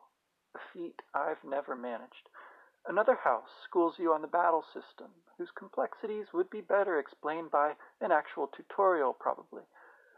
a 0.56 0.60
feat 0.74 1.02
I've 1.14 1.42
never 1.46 1.74
managed. 1.74 2.28
Another 2.86 3.16
house 3.16 3.50
schools 3.64 3.98
you 3.98 4.12
on 4.12 4.22
the 4.22 4.28
battle 4.28 4.62
system, 4.74 5.10
whose 5.38 5.52
complexities 5.52 6.34
would 6.34 6.50
be 6.50 6.60
better 6.60 7.00
explained 7.00 7.50
by 7.50 7.78
an 8.02 8.12
actual 8.12 8.48
tutorial, 8.48 9.14
probably, 9.14 9.64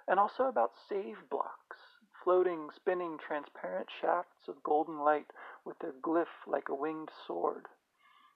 and 0.07 0.19
also 0.19 0.45
about 0.45 0.73
save 0.89 1.29
blocks, 1.29 1.77
floating, 2.23 2.71
spinning, 2.75 3.19
transparent 3.19 3.89
shafts 4.01 4.47
of 4.47 4.63
golden 4.63 4.97
light 4.97 5.29
with 5.63 5.77
their 5.77 5.93
glyph 5.93 6.47
like 6.47 6.69
a 6.69 6.75
winged 6.75 7.11
sword. 7.27 7.67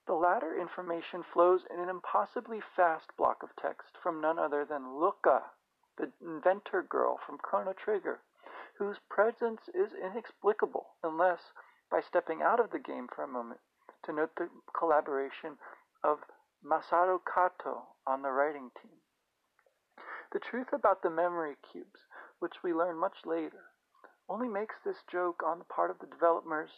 The 0.06 0.14
latter 0.14 0.56
information 0.56 1.24
flows 1.34 1.62
in 1.74 1.80
an 1.80 1.90
impossibly 1.90 2.62
fast 2.76 3.10
block 3.18 3.42
of 3.42 3.56
text 3.56 3.98
from 4.04 4.22
none 4.22 4.38
other 4.38 4.64
than 4.64 5.00
Lucca, 5.00 5.42
the 5.98 6.12
inventor 6.22 6.84
girl 6.84 7.18
from 7.26 7.38
Chrono 7.38 7.74
Trigger, 7.74 8.20
whose 8.78 8.98
presence 9.10 9.62
is 9.74 9.94
inexplicable 9.94 10.86
unless, 11.04 11.40
by 11.90 12.02
stepping 12.02 12.42
out 12.42 12.60
of 12.60 12.72
the 12.72 12.80
game 12.80 13.08
for 13.08 13.24
a 13.24 13.28
moment, 13.28 13.60
to 14.06 14.14
note 14.14 14.32
the 14.38 14.50
collaboration 14.78 15.58
of 16.04 16.20
Masato 16.64 17.20
Kato 17.20 17.84
on 18.06 18.22
the 18.22 18.32
writing 18.32 18.70
team. 18.82 18.98
The 20.32 20.40
truth 20.40 20.74
about 20.74 21.02
the 21.02 21.10
memory 21.10 21.56
cubes, 21.72 22.02
which 22.40 22.64
we 22.64 22.74
learn 22.74 23.00
much 23.00 23.26
later, 23.26 23.72
only 24.30 24.48
makes 24.48 24.76
this 24.84 25.04
joke 25.10 25.42
on 25.46 25.60
the 25.60 25.66
part 25.66 25.90
of 25.90 26.00
the 26.00 26.08
developers 26.08 26.70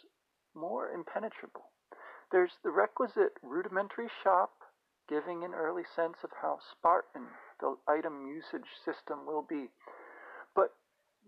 more 0.54 0.90
impenetrable. 0.90 1.70
There's 2.30 2.58
the 2.62 2.70
requisite 2.70 3.36
rudimentary 3.42 4.08
shop, 4.22 4.52
giving 5.08 5.42
an 5.42 5.52
early 5.52 5.82
sense 5.84 6.18
of 6.22 6.30
how 6.40 6.58
Spartan 6.60 7.26
the 7.60 7.76
item 7.86 8.26
usage 8.26 8.68
system 8.84 9.26
will 9.26 9.42
be. 9.42 9.70
But 10.54 10.74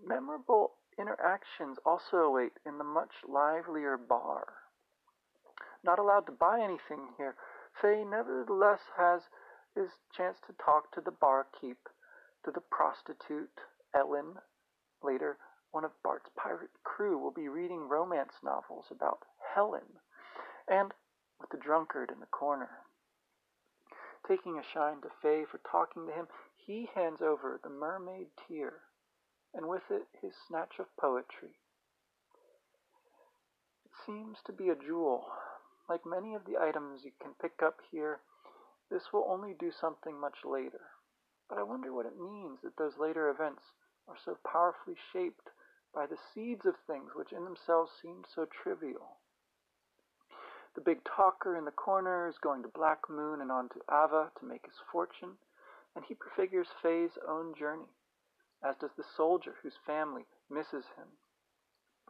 memorable 0.04 0.72
interactions 0.98 1.78
also 1.84 2.18
await 2.18 2.52
in 2.66 2.78
the 2.78 2.84
much 2.84 3.12
livelier 3.26 3.96
bar. 3.96 4.46
Not 5.84 5.98
allowed 5.98 6.26
to 6.26 6.32
buy 6.32 6.60
anything 6.60 7.08
here, 7.16 7.36
Fei 7.80 8.04
nevertheless 8.04 8.80
has 8.96 9.22
his 9.74 9.88
chance 10.16 10.38
to 10.46 10.52
talk 10.64 10.92
to 10.92 11.00
the 11.00 11.10
barkeep, 11.10 11.88
to 12.44 12.50
the 12.50 12.60
prostitute, 12.60 13.60
Ellen. 13.94 14.34
Later, 15.02 15.38
one 15.70 15.84
of 15.84 16.02
Bart's 16.02 16.30
pirate 16.36 16.70
crew 16.84 17.18
will 17.18 17.32
be 17.32 17.48
reading 17.48 17.88
romance 17.88 18.34
novels 18.44 18.86
about 18.90 19.24
Helen, 19.54 19.98
and 20.68 20.92
with 21.40 21.50
the 21.50 21.56
drunkard 21.56 22.10
in 22.10 22.20
the 22.20 22.26
corner. 22.26 22.68
Taking 24.26 24.58
a 24.58 24.62
shine 24.62 25.00
to 25.02 25.10
Fei 25.20 25.44
for 25.44 25.58
talking 25.58 26.06
to 26.06 26.12
him, 26.12 26.28
he 26.56 26.88
hands 26.94 27.20
over 27.20 27.58
the 27.62 27.68
mermaid 27.68 28.28
tear, 28.36 28.82
and 29.52 29.68
with 29.68 29.90
it 29.90 30.06
his 30.20 30.34
snatch 30.46 30.78
of 30.78 30.96
poetry. 30.96 31.58
It 33.84 33.92
seems 34.06 34.38
to 34.46 34.52
be 34.52 34.68
a 34.68 34.76
jewel. 34.76 35.26
Like 35.88 36.06
many 36.06 36.34
of 36.34 36.44
the 36.44 36.56
items 36.56 37.04
you 37.04 37.12
can 37.20 37.34
pick 37.34 37.62
up 37.62 37.80
here, 37.90 38.20
this 38.90 39.12
will 39.12 39.26
only 39.28 39.54
do 39.54 39.72
something 39.72 40.18
much 40.18 40.44
later. 40.44 40.80
But 41.48 41.58
I 41.58 41.64
wonder 41.64 41.92
what 41.92 42.06
it 42.06 42.18
means 42.18 42.60
that 42.62 42.76
those 42.76 42.98
later 42.98 43.28
events 43.28 43.72
are 44.06 44.16
so 44.24 44.38
powerfully 44.46 44.96
shaped 45.12 45.50
by 45.92 46.06
the 46.06 46.18
seeds 46.32 46.64
of 46.64 46.76
things 46.86 47.14
which 47.14 47.32
in 47.32 47.44
themselves 47.44 47.92
seem 48.00 48.24
so 48.34 48.46
trivial. 48.46 49.18
The 50.74 50.80
big 50.80 51.04
talker 51.04 51.56
in 51.56 51.64
the 51.64 51.70
corner 51.70 52.28
is 52.28 52.38
going 52.38 52.62
to 52.62 52.68
Black 52.68 53.08
Moon 53.10 53.40
and 53.40 53.52
on 53.52 53.68
to 53.70 53.80
Aveh 53.90 54.34
to 54.38 54.46
make 54.46 54.64
his 54.64 54.78
fortune, 54.90 55.36
and 55.94 56.04
he 56.04 56.14
prefigures 56.14 56.68
Fei's 56.82 57.18
own 57.28 57.54
journey, 57.54 57.90
as 58.64 58.76
does 58.76 58.92
the 58.96 59.04
soldier 59.04 59.54
whose 59.62 59.76
family 59.86 60.26
misses 60.48 60.86
him. 60.96 61.08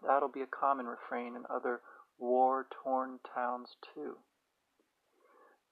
That'll 0.02 0.28
be 0.28 0.42
a 0.42 0.46
common 0.46 0.86
refrain 0.86 1.34
in 1.34 1.44
other 1.50 1.80
war 2.18 2.68
torn 2.70 3.18
towns, 3.34 3.76
too. 3.94 4.18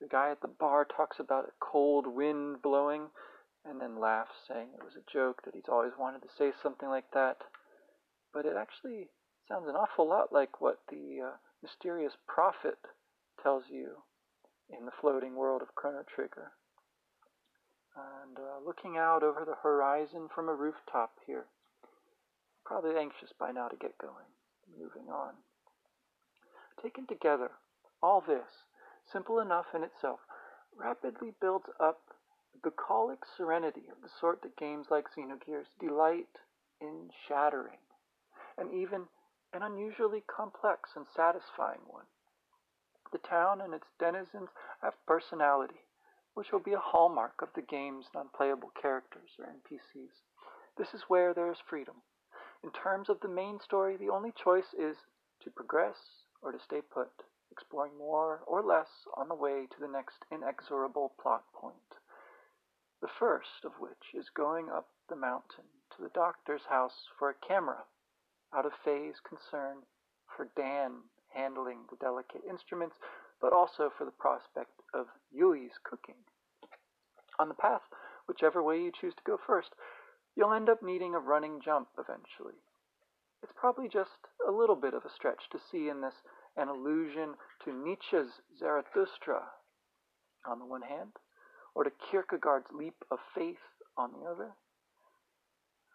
The 0.00 0.08
guy 0.08 0.30
at 0.30 0.40
the 0.40 0.48
bar 0.48 0.84
talks 0.84 1.20
about 1.20 1.48
a 1.48 1.52
cold 1.60 2.06
wind 2.06 2.62
blowing 2.62 3.10
and 3.64 3.80
then 3.80 4.00
laughs, 4.00 4.34
saying 4.48 4.70
it 4.74 4.82
was 4.82 4.96
a 4.96 5.12
joke, 5.12 5.42
that 5.44 5.54
he's 5.54 5.68
always 5.68 5.92
wanted 5.98 6.22
to 6.22 6.28
say 6.36 6.52
something 6.62 6.88
like 6.88 7.10
that. 7.12 7.36
But 8.32 8.46
it 8.46 8.56
actually 8.56 9.10
sounds 9.46 9.68
an 9.68 9.76
awful 9.76 10.08
lot 10.08 10.32
like 10.32 10.60
what 10.60 10.80
the 10.88 11.20
uh, 11.26 11.36
mysterious 11.62 12.12
prophet 12.26 12.78
tells 13.42 13.64
you 13.70 14.02
in 14.70 14.86
the 14.86 14.96
floating 15.00 15.34
world 15.34 15.62
of 15.62 15.74
Chrono 15.74 16.02
Trigger. 16.02 16.52
And 17.96 18.38
uh, 18.38 18.64
looking 18.64 18.96
out 18.96 19.22
over 19.22 19.44
the 19.44 19.58
horizon 19.62 20.28
from 20.34 20.48
a 20.48 20.54
rooftop 20.54 21.12
here. 21.26 21.46
Probably 22.64 22.96
anxious 22.96 23.30
by 23.38 23.50
now 23.50 23.68
to 23.68 23.76
get 23.76 23.98
going. 23.98 24.30
Moving 24.78 25.10
on. 25.10 25.34
Taken 26.80 27.06
together, 27.06 27.50
all 28.02 28.22
this, 28.26 28.64
simple 29.12 29.40
enough 29.40 29.66
in 29.74 29.82
itself, 29.82 30.20
rapidly 30.76 31.32
builds 31.40 31.66
up 31.80 32.00
the 32.52 32.70
bucolic 32.70 33.18
serenity 33.36 33.82
of 33.90 34.00
the 34.02 34.08
sort 34.20 34.42
that 34.42 34.56
games 34.56 34.86
like 34.90 35.06
Xenogears 35.14 35.66
delight 35.80 36.38
in 36.80 37.10
shattering, 37.28 37.82
and 38.56 38.72
even 38.72 39.02
an 39.52 39.62
unusually 39.62 40.22
complex 40.22 40.90
and 40.94 41.06
satisfying 41.14 41.80
one. 41.86 42.06
The 43.12 43.18
town 43.18 43.60
and 43.60 43.74
its 43.74 43.88
denizens 43.98 44.50
have 44.80 44.94
personality, 45.06 45.86
which 46.34 46.52
will 46.52 46.60
be 46.60 46.74
a 46.74 46.78
hallmark 46.78 47.42
of 47.42 47.52
the 47.54 47.62
game's 47.62 48.06
non-playable 48.14 48.70
characters 48.80 49.30
or 49.38 49.46
NPCs. 49.46 50.22
This 50.76 50.94
is 50.94 51.08
where 51.08 51.34
there 51.34 51.50
is 51.50 51.58
freedom. 51.58 51.96
In 52.62 52.70
terms 52.70 53.08
of 53.08 53.18
the 53.20 53.28
main 53.28 53.58
story, 53.58 53.96
the 53.96 54.10
only 54.10 54.32
choice 54.32 54.72
is 54.78 54.96
to 55.42 55.50
progress 55.50 55.98
or 56.42 56.52
to 56.52 56.60
stay 56.60 56.80
put, 56.80 57.10
exploring 57.50 57.98
more 57.98 58.42
or 58.46 58.62
less 58.62 59.08
on 59.16 59.28
the 59.28 59.34
way 59.34 59.66
to 59.66 59.80
the 59.80 59.88
next 59.88 60.24
inexorable 60.30 61.14
plot 61.20 61.44
point. 61.52 61.96
The 63.00 63.08
first 63.08 63.64
of 63.64 63.80
which 63.80 64.14
is 64.14 64.30
going 64.30 64.70
up 64.70 64.88
the 65.08 65.16
mountain 65.16 65.64
to 65.96 66.02
the 66.02 66.10
doctor's 66.10 66.66
house 66.66 67.08
for 67.18 67.30
a 67.30 67.34
camera 67.34 67.84
out 68.54 68.66
of 68.66 68.72
Fei's 68.84 69.20
concern 69.20 69.82
for 70.36 70.48
Dan 70.56 71.02
handling 71.34 71.78
the 71.90 71.96
delicate 71.96 72.42
instruments, 72.48 72.96
but 73.40 73.52
also 73.52 73.90
for 73.96 74.04
the 74.04 74.10
prospect 74.10 74.82
of 74.94 75.06
Yui's 75.32 75.78
cooking. 75.84 76.16
On 77.38 77.48
the 77.48 77.54
path, 77.54 77.82
whichever 78.26 78.62
way 78.62 78.80
you 78.82 78.92
choose 78.92 79.14
to 79.14 79.22
go 79.26 79.38
first, 79.46 79.70
you'll 80.36 80.52
end 80.52 80.68
up 80.68 80.82
needing 80.82 81.14
a 81.14 81.18
running 81.18 81.60
jump 81.64 81.88
eventually. 81.98 82.58
It's 83.42 83.52
probably 83.56 83.88
just 83.88 84.28
a 84.46 84.52
little 84.52 84.76
bit 84.76 84.94
of 84.94 85.04
a 85.04 85.10
stretch 85.14 85.48
to 85.52 85.58
see 85.70 85.88
in 85.88 86.00
this 86.00 86.14
an 86.56 86.68
allusion 86.68 87.34
to 87.64 87.72
Nietzsche's 87.72 88.40
Zarathustra 88.58 89.42
on 90.46 90.58
the 90.58 90.66
one 90.66 90.82
hand, 90.82 91.12
or 91.74 91.84
to 91.84 91.90
Kierkegaard's 92.10 92.72
leap 92.72 93.04
of 93.10 93.18
faith 93.34 93.62
on 93.96 94.10
the 94.12 94.28
other. 94.28 94.50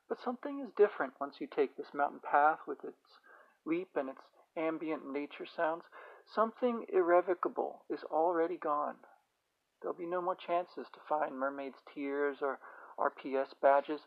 But 0.08 0.20
something 0.20 0.60
is 0.60 0.72
different 0.78 1.20
once 1.20 1.42
you 1.42 1.48
take 1.48 1.76
this 1.76 1.94
mountain 1.94 2.20
path 2.20 2.60
with 2.68 2.84
its 2.84 3.20
leap 3.66 3.90
and 3.96 4.10
its 4.10 4.22
ambient 4.56 5.06
nature 5.12 5.46
sounds. 5.46 5.84
Something 6.26 6.86
irrevocable 6.90 7.86
is 7.90 8.04
already 8.06 8.58
gone. 8.58 8.98
There'll 9.82 9.98
be 9.98 10.06
no 10.06 10.22
more 10.22 10.36
chances 10.36 10.88
to 10.94 11.00
find 11.08 11.38
mermaid's 11.38 11.82
tears 11.94 12.38
or 12.42 12.60
RPS 12.98 13.54
badges, 13.62 14.02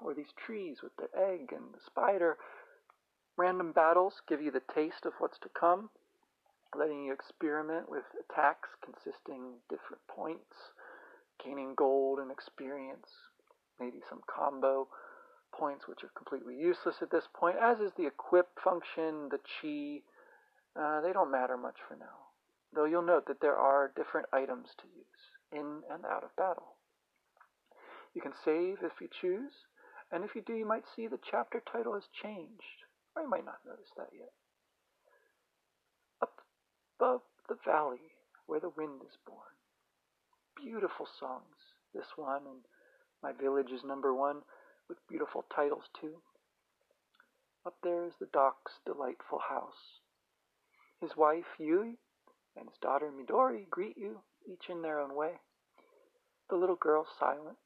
or 0.00 0.14
these 0.14 0.32
trees 0.36 0.82
with 0.82 0.94
the 0.96 1.08
egg 1.16 1.52
and 1.52 1.72
the 1.72 1.80
spider. 1.80 2.36
Random 3.36 3.72
battles 3.72 4.20
give 4.28 4.42
you 4.42 4.50
the 4.50 4.62
taste 4.74 5.06
of 5.06 5.14
what's 5.18 5.38
to 5.38 5.48
come, 5.48 5.90
letting 6.74 7.04
you 7.04 7.12
experiment 7.12 7.88
with 7.88 8.04
attacks 8.18 8.68
consisting 8.84 9.60
different 9.68 10.06
points, 10.08 10.72
gaining 11.42 11.74
gold 11.74 12.18
and 12.18 12.30
experience, 12.30 13.27
maybe 13.80 14.00
some 14.08 14.20
combo 14.26 14.88
points 15.52 15.88
which 15.88 16.04
are 16.04 16.10
completely 16.16 16.54
useless 16.54 16.96
at 17.00 17.10
this 17.10 17.28
point, 17.34 17.56
as 17.60 17.80
is 17.80 17.92
the 17.96 18.06
equip 18.06 18.48
function, 18.62 19.28
the 19.30 19.38
chi. 19.38 20.02
Uh, 20.78 21.00
they 21.00 21.12
don't 21.12 21.30
matter 21.30 21.56
much 21.56 21.76
for 21.88 21.96
now, 21.96 22.30
though 22.74 22.84
you'll 22.84 23.02
note 23.02 23.26
that 23.26 23.40
there 23.40 23.56
are 23.56 23.92
different 23.96 24.26
items 24.32 24.68
to 24.78 24.84
use 24.94 25.22
in 25.52 25.82
and 25.90 26.04
out 26.04 26.22
of 26.22 26.36
battle. 26.36 26.76
You 28.14 28.20
can 28.20 28.32
save 28.44 28.78
if 28.82 29.00
you 29.00 29.08
choose, 29.08 29.52
and 30.12 30.24
if 30.24 30.34
you 30.34 30.42
do, 30.42 30.54
you 30.54 30.66
might 30.66 30.84
see 30.94 31.06
the 31.06 31.18
chapter 31.30 31.62
title 31.70 31.94
has 31.94 32.08
changed, 32.22 32.84
or 33.16 33.22
you 33.22 33.28
might 33.28 33.44
not 33.44 33.64
notice 33.66 33.90
that 33.96 34.10
yet. 34.12 34.32
Up 36.22 36.40
above 36.98 37.22
the 37.48 37.56
valley 37.64 38.14
where 38.46 38.60
the 38.60 38.72
wind 38.76 39.00
is 39.02 39.16
born. 39.26 39.54
Beautiful 40.56 41.06
songs, 41.18 41.76
this 41.94 42.16
one 42.16 42.42
and 42.46 42.64
my 43.22 43.32
village 43.32 43.70
is 43.70 43.84
number 43.84 44.14
one, 44.14 44.42
with 44.88 45.06
beautiful 45.08 45.44
titles 45.54 45.84
too. 46.00 46.14
Up 47.66 47.74
there 47.82 48.04
is 48.04 48.14
the 48.18 48.28
Doc's 48.32 48.80
delightful 48.86 49.40
house. 49.48 50.00
His 51.00 51.16
wife, 51.16 51.58
Yui, 51.58 51.98
and 52.56 52.68
his 52.68 52.78
daughter, 52.80 53.10
Midori, 53.10 53.68
greet 53.68 53.96
you, 53.96 54.20
each 54.50 54.68
in 54.68 54.82
their 54.82 55.00
own 55.00 55.14
way. 55.14 55.40
The 56.48 56.56
little 56.56 56.76
girl 56.76 57.06
silent, 57.18 57.58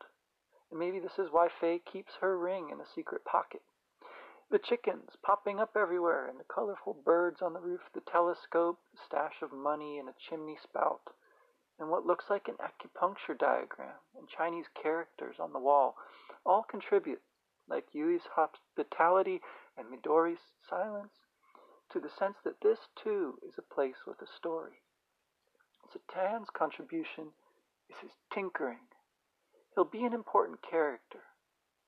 and 0.70 0.78
maybe 0.80 0.98
this 0.98 1.18
is 1.18 1.30
why 1.30 1.48
Fei 1.60 1.78
keeps 1.78 2.14
her 2.20 2.36
ring 2.36 2.70
in 2.70 2.80
a 2.80 2.86
secret 2.94 3.24
pocket. 3.24 3.62
The 4.50 4.58
chickens 4.58 5.16
popping 5.22 5.60
up 5.60 5.76
everywhere, 5.76 6.26
and 6.28 6.38
the 6.38 6.44
colorful 6.44 6.94
birds 6.94 7.40
on 7.40 7.52
the 7.52 7.60
roof, 7.60 7.80
the 7.94 8.00
telescope, 8.00 8.78
the 8.92 8.98
stash 9.06 9.40
of 9.40 9.52
money 9.52 9.98
in 9.98 10.08
a 10.08 10.14
chimney 10.28 10.58
spout, 10.62 11.00
and 11.78 11.88
what 11.88 12.06
looks 12.06 12.26
like 12.30 12.48
an 12.48 12.56
acupuncture 12.56 13.38
diagram, 13.38 13.96
and 14.16 14.28
Chinese 14.28 14.66
characters 14.80 15.36
on 15.40 15.52
the 15.52 15.58
wall, 15.58 15.96
all 16.44 16.62
contribute, 16.62 17.22
like 17.68 17.86
Yui's 17.92 18.22
hospitality 18.34 19.40
and 19.76 19.86
Midori's 19.86 20.40
silence, 20.68 21.12
to 21.92 22.00
the 22.00 22.10
sense 22.10 22.36
that 22.44 22.60
this 22.62 22.78
too 23.02 23.38
is 23.46 23.54
a 23.58 23.74
place 23.74 24.06
with 24.06 24.20
a 24.22 24.26
story. 24.26 24.82
Citan's 25.92 26.48
contribution 26.56 27.32
is 27.90 27.96
his 28.00 28.12
tinkering. 28.32 28.88
He'll 29.74 29.84
be 29.84 30.04
an 30.04 30.12
important 30.12 30.58
character, 30.62 31.20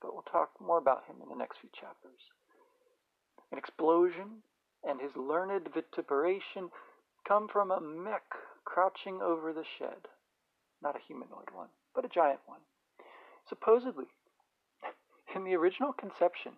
but 0.00 0.12
we'll 0.12 0.22
talk 0.22 0.50
more 0.60 0.78
about 0.78 1.04
him 1.06 1.16
in 1.22 1.28
the 1.28 1.36
next 1.36 1.58
few 1.60 1.70
chapters. 1.78 2.20
An 3.52 3.58
explosion 3.58 4.42
and 4.82 5.00
his 5.00 5.16
learned 5.16 5.68
vituperation 5.72 6.70
come 7.26 7.48
from 7.48 7.70
a 7.70 7.80
mech 7.80 8.24
crouching 8.64 9.20
over 9.22 9.52
the 9.52 9.64
shed. 9.78 10.08
Not 10.82 10.96
a 10.96 11.06
humanoid 11.06 11.50
one, 11.52 11.68
but 11.94 12.04
a 12.04 12.08
giant 12.08 12.40
one. 12.46 12.60
Supposedly, 13.48 14.06
in 15.34 15.44
the 15.44 15.54
original 15.54 15.92
conception, 15.92 16.52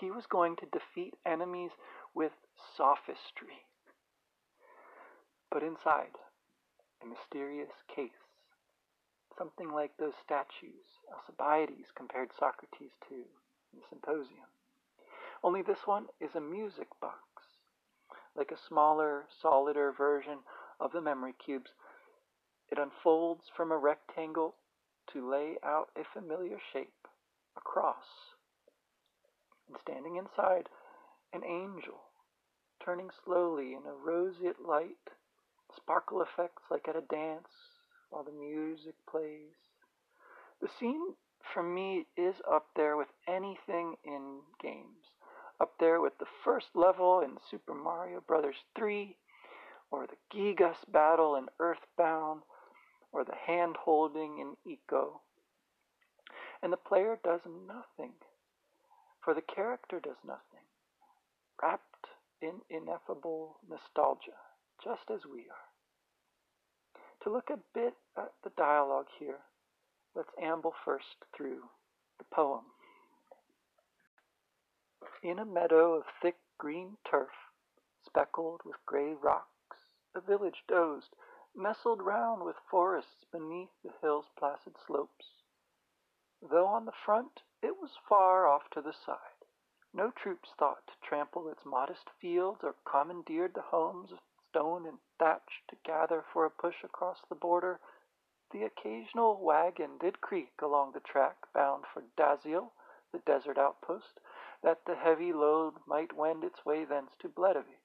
he 0.00 0.10
was 0.10 0.26
going 0.26 0.56
to 0.56 0.66
defeat 0.66 1.14
enemies 1.26 1.70
with 2.14 2.32
sophistry. 2.76 3.66
But 5.50 5.62
inside, 5.62 6.14
a 7.02 7.06
mysterious 7.06 7.72
case. 7.94 8.10
Something 9.36 9.70
like 9.72 9.92
those 9.98 10.14
statues 10.22 11.00
Alcibiades 11.12 11.88
compared 11.94 12.30
Socrates 12.38 12.92
to 13.08 13.14
in 13.14 13.80
the 13.80 13.86
Symposium. 13.88 14.50
Only 15.42 15.62
this 15.62 15.86
one 15.86 16.06
is 16.20 16.34
a 16.34 16.40
music 16.40 16.88
box, 17.00 17.16
like 18.36 18.52
a 18.52 18.58
smaller, 18.68 19.24
solider 19.40 19.92
version 19.92 20.38
of 20.80 20.92
the 20.92 21.00
memory 21.00 21.34
cubes. 21.44 21.70
It 22.70 22.78
unfolds 22.78 23.44
from 23.56 23.72
a 23.72 23.78
rectangle 23.78 24.54
to 25.12 25.30
lay 25.30 25.56
out 25.64 25.88
a 25.96 26.04
familiar 26.12 26.58
shape, 26.72 27.08
a 27.56 27.60
cross. 27.60 28.34
And 29.68 29.76
standing 29.80 30.16
inside, 30.16 30.68
an 31.32 31.44
angel, 31.44 32.00
turning 32.84 33.10
slowly 33.24 33.74
in 33.74 33.82
a 33.86 33.94
roseate 33.94 34.60
light, 34.66 35.10
sparkle 35.74 36.22
effects 36.22 36.62
like 36.70 36.88
at 36.88 36.96
a 36.96 37.02
dance 37.02 37.48
while 38.10 38.24
the 38.24 38.32
music 38.32 38.94
plays. 39.08 39.54
The 40.60 40.68
scene 40.78 41.14
for 41.54 41.62
me 41.62 42.06
is 42.16 42.36
up 42.50 42.66
there 42.76 42.96
with 42.96 43.08
anything 43.28 43.96
in 44.04 44.40
games. 44.62 45.12
Up 45.60 45.72
there 45.78 46.00
with 46.00 46.18
the 46.18 46.26
first 46.44 46.68
level 46.74 47.20
in 47.20 47.36
Super 47.50 47.74
Mario 47.74 48.22
Bros. 48.26 48.54
3, 48.76 49.16
or 49.90 50.06
the 50.06 50.16
Giygas 50.36 50.76
battle 50.88 51.36
in 51.36 51.46
Earthbound, 51.58 52.42
or 53.12 53.24
the 53.24 53.34
hand 53.46 53.76
holding 53.76 54.38
in 54.38 54.56
Ico. 54.66 55.20
And 56.62 56.72
the 56.72 56.76
player 56.76 57.18
does 57.24 57.40
nothing, 57.66 58.12
for 59.24 59.34
the 59.34 59.42
character 59.42 60.00
does 60.00 60.18
nothing, 60.24 60.64
wrapped 61.60 62.06
in 62.40 62.60
ineffable 62.70 63.56
nostalgia, 63.68 64.38
just 64.82 65.10
as 65.12 65.20
we 65.30 65.40
are. 65.40 65.70
To 67.24 67.30
look 67.30 67.50
a 67.50 67.58
bit 67.74 67.94
at 68.16 68.32
the 68.44 68.50
dialogue 68.56 69.08
here, 69.18 69.40
let's 70.14 70.30
amble 70.40 70.74
first 70.84 71.24
through 71.36 71.62
the 72.18 72.24
poem. 72.32 72.64
In 75.22 75.38
a 75.38 75.44
meadow 75.44 75.94
of 75.94 76.04
thick 76.22 76.36
green 76.58 76.96
turf, 77.10 77.28
speckled 78.06 78.60
with 78.64 78.76
gray 78.86 79.14
rocks, 79.22 79.59
a 80.14 80.20
village 80.20 80.64
dozed, 80.66 81.14
nestled 81.54 82.02
round 82.02 82.42
with 82.42 82.56
forests 82.70 83.24
beneath 83.30 83.70
the 83.82 83.92
hill's 84.00 84.28
placid 84.36 84.74
slopes. 84.86 85.42
Though 86.42 86.66
on 86.66 86.84
the 86.84 86.92
front 86.92 87.42
it 87.62 87.76
was 87.78 87.96
far 88.08 88.46
off 88.46 88.68
to 88.70 88.80
the 88.80 88.92
side, 88.92 89.44
no 89.92 90.10
troops 90.10 90.50
thought 90.58 90.86
to 90.86 90.92
trample 91.00 91.48
its 91.48 91.64
modest 91.64 92.08
fields 92.20 92.60
or 92.62 92.74
commandeered 92.84 93.54
the 93.54 93.62
homes 93.62 94.12
of 94.12 94.18
stone 94.48 94.86
and 94.86 94.98
thatch 95.18 95.62
to 95.68 95.76
gather 95.84 96.24
for 96.32 96.44
a 96.44 96.50
push 96.50 96.82
across 96.82 97.20
the 97.28 97.34
border, 97.34 97.78
the 98.50 98.64
occasional 98.64 99.40
wagon 99.40 99.96
did 99.98 100.20
creak 100.20 100.52
along 100.60 100.92
the 100.92 101.00
track 101.00 101.36
bound 101.52 101.84
for 101.92 102.02
Dazil, 102.16 102.72
the 103.12 103.20
desert 103.20 103.58
outpost, 103.58 104.18
that 104.62 104.84
the 104.86 104.96
heavy 104.96 105.32
load 105.32 105.74
might 105.86 106.12
wend 106.12 106.42
its 106.42 106.64
way 106.64 106.84
thence 106.84 107.10
to 107.20 107.28
Bledavik. 107.28 107.79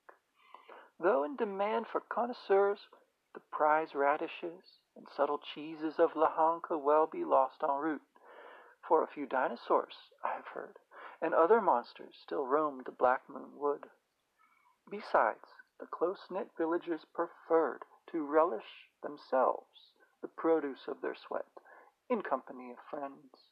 Though 1.00 1.24
in 1.24 1.36
demand 1.36 1.88
for 1.88 2.00
connoisseurs, 2.00 2.88
the 3.34 3.42
prize 3.52 3.94
radishes 3.94 4.80
and 4.96 5.08
subtle 5.10 5.40
cheeses 5.40 6.00
of 6.00 6.14
Lahan 6.14 6.62
could 6.62 6.80
well 6.80 7.06
be 7.06 7.26
lost 7.26 7.64
en 7.64 7.70
route, 7.70 8.08
for 8.88 9.04
a 9.04 9.08
few 9.08 9.26
dinosaurs, 9.26 9.96
I 10.24 10.34
have 10.34 10.48
heard, 10.48 10.80
and 11.22 11.34
other 11.34 11.60
monsters 11.60 12.16
still 12.22 12.46
roamed 12.46 12.86
the 12.86 12.92
Black 12.92 13.28
Moon 13.28 13.58
Wood. 13.58 13.90
Besides, 14.90 15.54
the 15.80 15.88
close-knit 15.88 16.52
villagers 16.58 17.06
preferred 17.14 17.84
to 18.12 18.26
relish 18.26 18.90
themselves 19.02 19.92
the 20.22 20.28
produce 20.28 20.88
of 20.88 21.02
their 21.02 21.16
sweat 21.16 21.48
in 22.10 22.22
company 22.22 22.72
of 22.72 22.78
friends. 22.90 23.50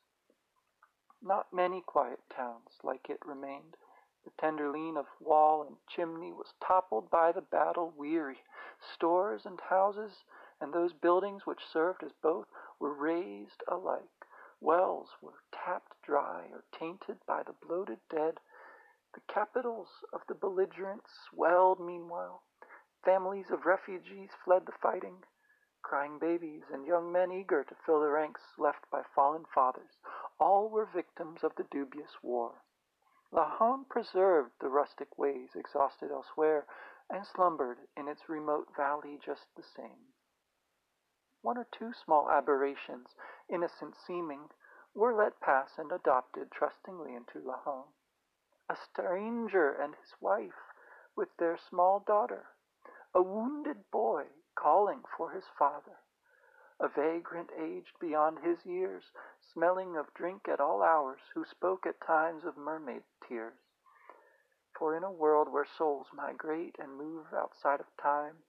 Not 1.21 1.51
many 1.51 1.81
quiet 1.81 2.19
towns 2.29 2.79
like 2.83 3.09
it 3.09 3.25
remained. 3.25 3.75
The 4.23 4.31
tenderleen 4.31 4.97
of 4.97 5.07
wall 5.19 5.63
and 5.63 5.77
chimney 5.87 6.31
was 6.31 6.53
toppled 6.61 7.09
by 7.09 7.31
the 7.31 7.41
battle 7.41 7.91
weary. 7.97 8.43
Stores 8.79 9.45
and 9.45 9.59
houses, 9.59 10.23
and 10.61 10.73
those 10.73 10.93
buildings 10.93 11.45
which 11.45 11.65
served 11.65 12.03
as 12.03 12.13
both, 12.13 12.47
were 12.79 12.93
razed 12.93 13.63
alike. 13.67 14.25
Wells 14.61 15.17
were 15.21 15.43
tapped 15.51 16.01
dry 16.01 16.49
or 16.51 16.63
tainted 16.71 17.25
by 17.25 17.43
the 17.43 17.53
bloated 17.53 17.99
dead 18.09 18.39
the 19.13 19.21
capitals 19.31 20.03
of 20.11 20.25
the 20.27 20.33
belligerents 20.33 21.11
swelled 21.29 21.79
meanwhile. 21.79 22.41
Families 23.05 23.51
of 23.51 23.67
refugees 23.67 24.31
fled 24.43 24.65
the 24.65 24.71
fighting, 24.71 25.23
crying 25.83 26.17
babies 26.17 26.63
and 26.71 26.87
young 26.87 27.11
men 27.11 27.31
eager 27.31 27.63
to 27.63 27.75
fill 27.85 27.99
the 27.99 28.09
ranks 28.09 28.41
left 28.57 28.89
by 28.89 29.03
fallen 29.13 29.45
fathers. 29.53 29.99
All 30.39 30.67
were 30.67 30.85
victims 30.85 31.43
of 31.43 31.53
the 31.55 31.65
dubious 31.65 32.23
war. 32.23 32.63
Lahan 33.33 33.89
preserved 33.89 34.51
the 34.59 34.69
rustic 34.69 35.17
ways 35.17 35.55
exhausted 35.55 36.11
elsewhere, 36.11 36.67
and 37.09 37.25
slumbered 37.25 37.79
in 37.97 38.07
its 38.07 38.29
remote 38.29 38.69
valley 38.75 39.17
just 39.17 39.47
the 39.55 39.63
same. 39.63 40.13
One 41.41 41.57
or 41.57 41.63
two 41.71 41.93
small 41.93 42.29
aberrations, 42.29 43.15
innocent 43.49 43.95
seeming, 43.95 44.51
were 44.93 45.15
let 45.15 45.39
pass 45.39 45.79
and 45.79 45.91
adopted 45.91 46.51
trustingly 46.51 47.15
into 47.15 47.39
Lahan 47.39 47.87
a 48.69 48.75
stranger 48.75 49.73
and 49.73 49.95
his 49.95 50.13
wife 50.21 50.71
with 51.15 51.35
their 51.37 51.57
small 51.57 52.01
daughter, 52.01 52.55
a 53.15 53.21
wounded 53.23 53.89
boy 53.89 54.27
calling 54.53 55.03
for 55.17 55.31
his 55.31 55.47
father, 55.57 55.97
a 56.79 56.87
vagrant 56.87 57.51
aged 57.57 57.97
beyond 57.99 58.39
his 58.39 58.65
years, 58.65 59.03
smelling 59.53 59.95
of 59.95 60.13
drink 60.13 60.47
at 60.47 60.59
all 60.59 60.81
hours, 60.81 61.21
who 61.33 61.45
spoke 61.45 61.85
at 61.85 62.01
times 62.01 62.43
of 62.45 62.57
mermaid 62.57 63.03
tears. 63.27 63.57
For 64.77 64.95
in 64.95 65.03
a 65.03 65.11
world 65.11 65.49
where 65.49 65.65
souls 65.65 66.07
migrate 66.13 66.75
and 66.79 66.97
move 66.97 67.33
outside 67.33 67.79
of 67.79 67.95
time, 67.97 68.43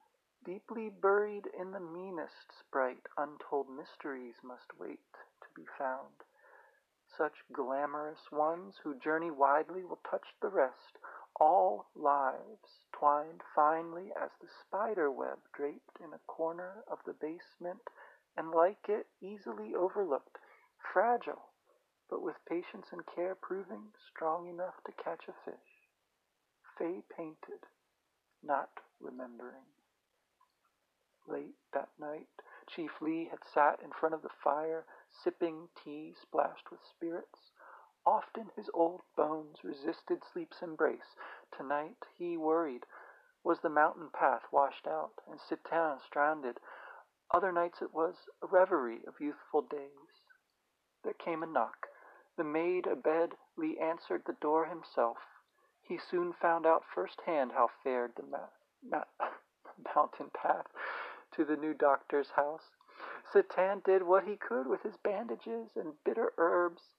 deeply 0.44 0.88
buried 0.88 1.46
in 1.46 1.70
the 1.70 1.80
meanest 1.80 2.52
sprite, 2.58 3.06
untold 3.16 3.68
mysteries 3.68 4.36
must 4.42 4.78
wait 4.78 5.00
to 5.42 5.48
be 5.54 5.66
found. 5.78 6.24
Such 7.16 7.44
glamorous 7.52 8.32
ones 8.32 8.78
who 8.82 8.94
journey 8.96 9.30
widely 9.30 9.84
will 9.84 10.00
touch 10.10 10.34
the 10.40 10.48
rest, 10.48 10.98
all 11.38 11.86
lives 11.94 12.84
twined 12.92 13.42
finely 13.54 14.12
as 14.20 14.30
the 14.40 14.48
spider 14.48 15.10
web 15.10 15.38
draped 15.52 16.00
in 16.00 16.12
a 16.12 16.18
corner 16.26 16.82
of 16.88 16.98
the 17.04 17.12
basement, 17.12 17.82
and 18.36 18.50
like 18.50 18.88
it 18.88 19.06
easily 19.20 19.74
overlooked, 19.74 20.38
fragile, 20.92 21.50
but 22.08 22.22
with 22.22 22.44
patience 22.48 22.86
and 22.92 23.06
care 23.06 23.34
proving 23.34 23.92
strong 24.08 24.48
enough 24.48 24.74
to 24.84 24.92
catch 24.92 25.28
a 25.28 25.32
fish. 25.44 25.88
Fei 26.78 27.02
painted, 27.16 27.66
not 28.42 28.70
remembering. 29.00 29.64
Late 31.26 31.56
that 31.72 31.88
night, 31.98 32.28
Chief 32.66 32.90
Lee 33.00 33.26
had 33.30 33.44
sat 33.44 33.80
in 33.82 33.92
front 33.92 34.14
of 34.14 34.22
the 34.22 34.28
fire, 34.42 34.84
sipping 35.10 35.68
tea 35.82 36.14
splashed 36.20 36.70
with 36.70 36.80
spirits. 36.84 37.52
Often 38.04 38.50
his 38.56 38.68
old 38.74 39.02
bones 39.16 39.64
resisted 39.64 40.22
sleep's 40.24 40.60
embrace. 40.60 41.14
Tonight 41.56 42.04
he 42.18 42.36
worried 42.36 42.84
was 43.42 43.60
the 43.60 43.68
mountain 43.68 44.08
path 44.10 44.42
washed 44.50 44.86
out, 44.86 45.20
and 45.30 45.38
Citan 45.38 46.00
stranded. 46.00 46.58
Other 47.30 47.52
nights 47.52 47.82
it 47.82 47.92
was 47.92 48.28
a 48.42 48.46
reverie 48.46 49.04
of 49.06 49.20
youthful 49.20 49.62
days. 49.62 50.22
There 51.02 51.14
came 51.14 51.42
a 51.42 51.46
knock. 51.46 51.88
The 52.36 52.44
maid 52.44 52.86
abed 52.86 53.36
Lee 53.56 53.78
answered 53.78 54.24
the 54.24 54.34
door 54.34 54.66
himself. 54.66 55.18
He 55.82 55.98
soon 55.98 56.32
found 56.32 56.66
out 56.66 56.84
first 56.84 57.20
hand 57.22 57.52
how 57.52 57.68
fared 57.82 58.14
the 58.16 58.22
ma- 58.22 58.48
ma- 58.82 59.04
mountain 59.94 60.30
path 60.30 60.66
to 61.32 61.44
the 61.44 61.56
new 61.56 61.74
doctor's 61.74 62.30
house. 62.30 62.70
Citan 63.32 63.82
did 63.82 64.02
what 64.02 64.24
he 64.24 64.36
could 64.36 64.66
with 64.66 64.82
his 64.82 64.96
bandages 64.96 65.76
and 65.76 66.02
bitter 66.04 66.32
herbs, 66.38 66.94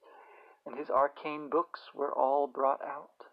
and 0.65 0.77
his 0.77 0.89
arcane 0.89 1.49
books 1.49 1.93
were 1.93 2.13
all 2.13 2.47
brought 2.47 2.83
out. 2.83 3.25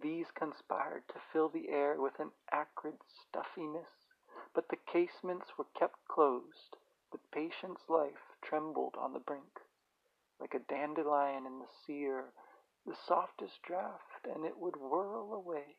These 0.00 0.30
conspired 0.32 1.06
to 1.08 1.20
fill 1.32 1.48
the 1.48 1.68
air 1.68 2.00
with 2.00 2.18
an 2.18 2.32
acrid 2.50 2.98
stuffiness, 3.06 4.03
but 4.54 4.68
the 4.68 4.76
casements 4.90 5.46
were 5.58 5.66
kept 5.78 6.06
closed. 6.08 6.76
The 7.12 7.18
patient's 7.32 7.82
life 7.88 8.36
trembled 8.42 8.94
on 8.98 9.12
the 9.12 9.18
brink, 9.18 9.60
like 10.40 10.54
a 10.54 10.72
dandelion 10.72 11.46
in 11.46 11.58
the 11.58 11.68
sear, 11.86 12.32
the 12.86 12.96
softest 13.06 13.62
draught, 13.62 14.00
and 14.24 14.44
it 14.44 14.58
would 14.58 14.76
whirl 14.76 15.32
away. 15.32 15.76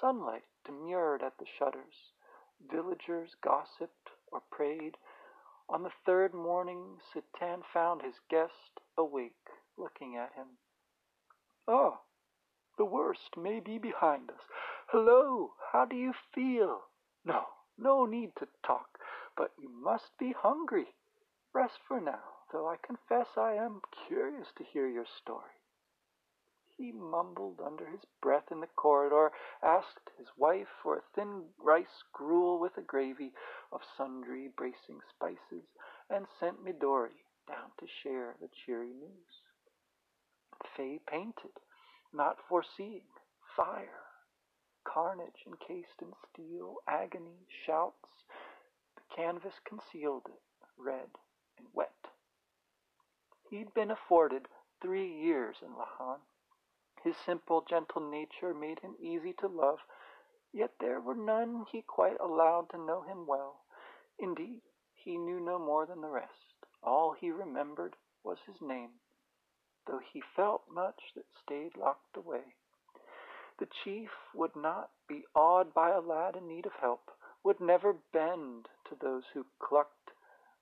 Sunlight 0.00 0.44
demurred 0.64 1.22
at 1.22 1.38
the 1.38 1.46
shutters. 1.58 2.12
Villagers 2.70 3.34
gossiped 3.42 4.10
or 4.30 4.42
prayed. 4.50 4.96
On 5.68 5.82
the 5.82 5.92
third 6.04 6.32
morning 6.32 7.00
Citan 7.12 7.62
found 7.72 8.02
his 8.02 8.14
guest 8.30 8.80
awake, 8.96 9.50
looking 9.76 10.16
at 10.16 10.32
him. 10.34 10.58
Ah, 11.66 12.00
the 12.78 12.84
worst 12.84 13.36
may 13.36 13.60
be 13.60 13.78
behind 13.78 14.30
us. 14.30 14.40
Hello, 14.88 15.54
how 15.72 15.84
do 15.84 15.96
you 15.96 16.12
feel? 16.34 16.82
No, 17.24 17.46
no 17.78 18.06
need 18.06 18.34
to 18.36 18.48
talk, 18.64 18.98
but 19.36 19.52
you 19.58 19.68
must 19.68 20.16
be 20.18 20.32
hungry. 20.32 20.94
Rest 21.52 21.78
for 21.86 22.00
now, 22.00 22.22
though 22.52 22.68
I 22.68 22.76
confess 22.76 23.36
I 23.36 23.54
am 23.54 23.80
curious 24.06 24.48
to 24.56 24.64
hear 24.64 24.88
your 24.88 25.06
story. 25.06 25.56
He 26.76 26.92
mumbled 26.92 27.60
under 27.64 27.86
his 27.86 28.04
breath 28.20 28.50
in 28.50 28.60
the 28.60 28.66
corridor, 28.66 29.32
asked 29.62 30.10
his 30.18 30.28
wife 30.36 30.68
for 30.82 30.96
a 30.98 31.02
thin 31.14 31.48
rice 31.58 32.04
gruel 32.12 32.58
with 32.58 32.76
a 32.76 32.82
gravy 32.82 33.32
of 33.72 33.80
sundry 33.96 34.48
bracing 34.48 35.00
spices, 35.08 35.64
and 36.10 36.26
sent 36.38 36.62
Midori 36.62 37.24
down 37.48 37.70
to 37.78 37.86
share 38.02 38.36
the 38.40 38.48
cheery 38.48 38.92
news. 38.92 39.42
Fei 40.76 40.98
painted, 41.06 41.58
not 42.12 42.36
foreseeing 42.48 43.08
fire, 43.56 44.05
carnage 44.92 45.44
encased 45.46 46.00
in 46.00 46.12
steel, 46.30 46.76
agony, 46.86 47.46
shouts. 47.66 48.24
The 48.96 49.14
canvas 49.14 49.54
concealed 49.64 50.26
it, 50.26 50.42
red 50.78 51.10
and 51.58 51.66
wet. 51.72 51.92
He'd 53.50 53.74
been 53.74 53.90
afforded 53.90 54.48
three 54.80 55.08
years 55.08 55.56
in 55.62 55.68
Lahan. 55.74 56.18
His 57.02 57.16
simple, 57.24 57.62
gentle 57.68 58.00
nature 58.00 58.54
made 58.54 58.80
him 58.80 58.96
easy 58.98 59.32
to 59.34 59.48
love, 59.48 59.78
yet 60.52 60.72
there 60.80 61.00
were 61.00 61.14
none 61.14 61.66
he 61.70 61.82
quite 61.82 62.18
allowed 62.20 62.70
to 62.70 62.78
know 62.78 63.02
him 63.02 63.26
well. 63.26 63.64
Indeed, 64.18 64.62
he 64.94 65.16
knew 65.18 65.40
no 65.40 65.58
more 65.58 65.86
than 65.86 66.00
the 66.00 66.08
rest. 66.08 66.66
All 66.82 67.12
he 67.12 67.30
remembered 67.30 67.96
was 68.24 68.38
his 68.46 68.60
name, 68.60 68.90
though 69.86 70.00
he 70.12 70.20
felt 70.34 70.62
much 70.68 71.00
that 71.14 71.26
stayed 71.42 71.76
locked 71.76 72.16
away. 72.16 72.54
The 73.58 73.66
chief 73.66 74.10
would 74.34 74.54
not 74.54 74.90
be 75.08 75.24
awed 75.34 75.72
by 75.72 75.90
a 75.90 76.00
lad 76.00 76.36
in 76.36 76.46
need 76.46 76.66
of 76.66 76.74
help, 76.74 77.10
would 77.42 77.60
never 77.60 77.94
bend 77.94 78.68
to 78.84 78.94
those 78.94 79.24
who 79.28 79.46
clucked. 79.58 80.10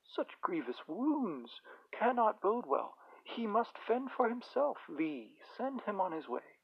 Such 0.05 0.41
grievous 0.41 0.87
wounds 0.87 1.61
cannot 1.91 2.41
bode 2.41 2.67
well. 2.67 2.97
He 3.25 3.47
must 3.47 3.79
fend 3.79 4.13
for 4.13 4.29
himself. 4.29 4.79
Lee, 4.89 5.41
send 5.57 5.81
him 5.83 6.01
on 6.01 6.13
his 6.13 6.29
way. 6.29 6.59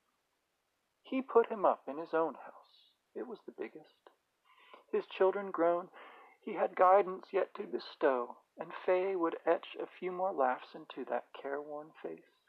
He 1.02 1.22
put 1.22 1.48
him 1.48 1.64
up 1.64 1.88
in 1.88 1.98
his 1.98 2.14
own 2.14 2.34
house. 2.34 2.92
It 3.14 3.26
was 3.26 3.40
the 3.46 3.52
biggest. 3.52 4.10
His 4.92 5.06
children 5.06 5.50
grown, 5.50 5.90
he 6.40 6.52
had 6.54 6.74
guidance 6.76 7.32
yet 7.32 7.54
to 7.54 7.64
bestow, 7.64 8.36
and 8.56 8.72
Fei 8.72 9.16
would 9.16 9.38
etch 9.44 9.76
a 9.76 9.86
few 9.86 10.10
more 10.10 10.32
laughs 10.32 10.74
into 10.74 11.04
that 11.06 11.32
careworn 11.32 11.92
face. 12.02 12.39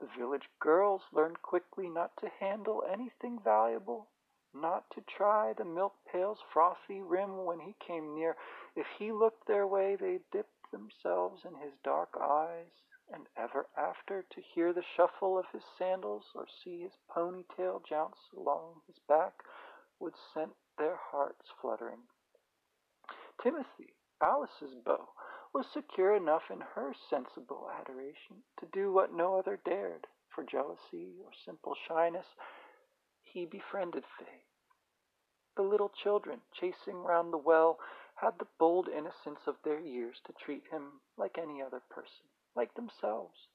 The 0.00 0.06
village 0.06 0.48
girls 0.60 1.02
learned 1.12 1.42
quickly 1.42 1.88
not 1.88 2.16
to 2.18 2.28
handle 2.28 2.84
anything 2.88 3.40
valuable, 3.40 4.08
not 4.54 4.88
to 4.90 5.00
try 5.02 5.52
the 5.52 5.64
milk 5.64 5.94
pail's 6.06 6.40
frothy 6.52 7.02
rim 7.02 7.44
when 7.44 7.60
he 7.60 7.74
came 7.74 8.14
near. 8.14 8.36
If 8.76 8.86
he 8.98 9.12
looked 9.12 9.46
their 9.46 9.66
way, 9.66 9.96
they 9.96 10.20
dipped 10.30 10.70
themselves 10.70 11.44
in 11.44 11.54
his 11.56 11.72
dark 11.82 12.16
eyes, 12.20 12.70
and 13.12 13.26
ever 13.36 13.66
after 13.76 14.22
to 14.22 14.40
hear 14.40 14.72
the 14.72 14.82
shuffle 14.82 15.36
of 15.38 15.46
his 15.52 15.64
sandals 15.76 16.26
or 16.34 16.46
see 16.46 16.80
his 16.82 16.96
ponytail 17.10 17.80
jounce 17.84 18.18
along 18.36 18.82
his 18.86 18.98
back 19.08 19.42
would 19.98 20.14
send 20.32 20.52
their 20.76 20.96
hearts 20.96 21.50
fluttering. 21.60 22.02
Timothy, 23.42 23.94
Alice's 24.20 24.74
beau, 24.84 25.08
was 25.54 25.66
secure 25.72 26.14
enough 26.14 26.50
in 26.50 26.60
her 26.60 26.92
sensible 27.08 27.70
adoration 27.80 28.42
to 28.60 28.66
do 28.72 28.92
what 28.92 29.12
no 29.12 29.38
other 29.38 29.58
dared. 29.64 30.06
For 30.34 30.44
jealousy 30.44 31.20
or 31.24 31.32
simple 31.44 31.74
shyness, 31.88 32.26
he 33.22 33.44
befriended 33.44 34.04
Fei. 34.18 34.44
The 35.56 35.62
little 35.62 35.88
children 35.88 36.40
chasing 36.52 37.02
round 37.02 37.32
the 37.32 37.38
well 37.38 37.80
had 38.14 38.38
the 38.38 38.46
bold 38.58 38.88
innocence 38.88 39.40
of 39.46 39.56
their 39.64 39.80
years 39.80 40.20
to 40.26 40.32
treat 40.32 40.62
him 40.70 41.00
like 41.16 41.38
any 41.38 41.60
other 41.60 41.82
person, 41.90 42.26
like 42.54 42.74
themselves, 42.74 43.48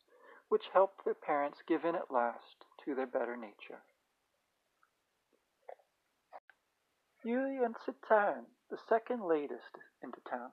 which 0.49 0.69
helped 0.73 1.05
their 1.05 1.13
parents 1.13 1.59
give 1.67 1.85
in 1.85 1.95
at 1.95 2.11
last 2.11 2.65
to 2.83 2.95
their 2.95 3.07
better 3.07 3.37
nature. 3.37 3.81
Yui 7.23 7.63
and 7.63 7.75
Citan, 7.77 8.43
the 8.69 8.77
second 8.89 9.23
latest 9.23 9.77
into 10.01 10.19
town, 10.29 10.51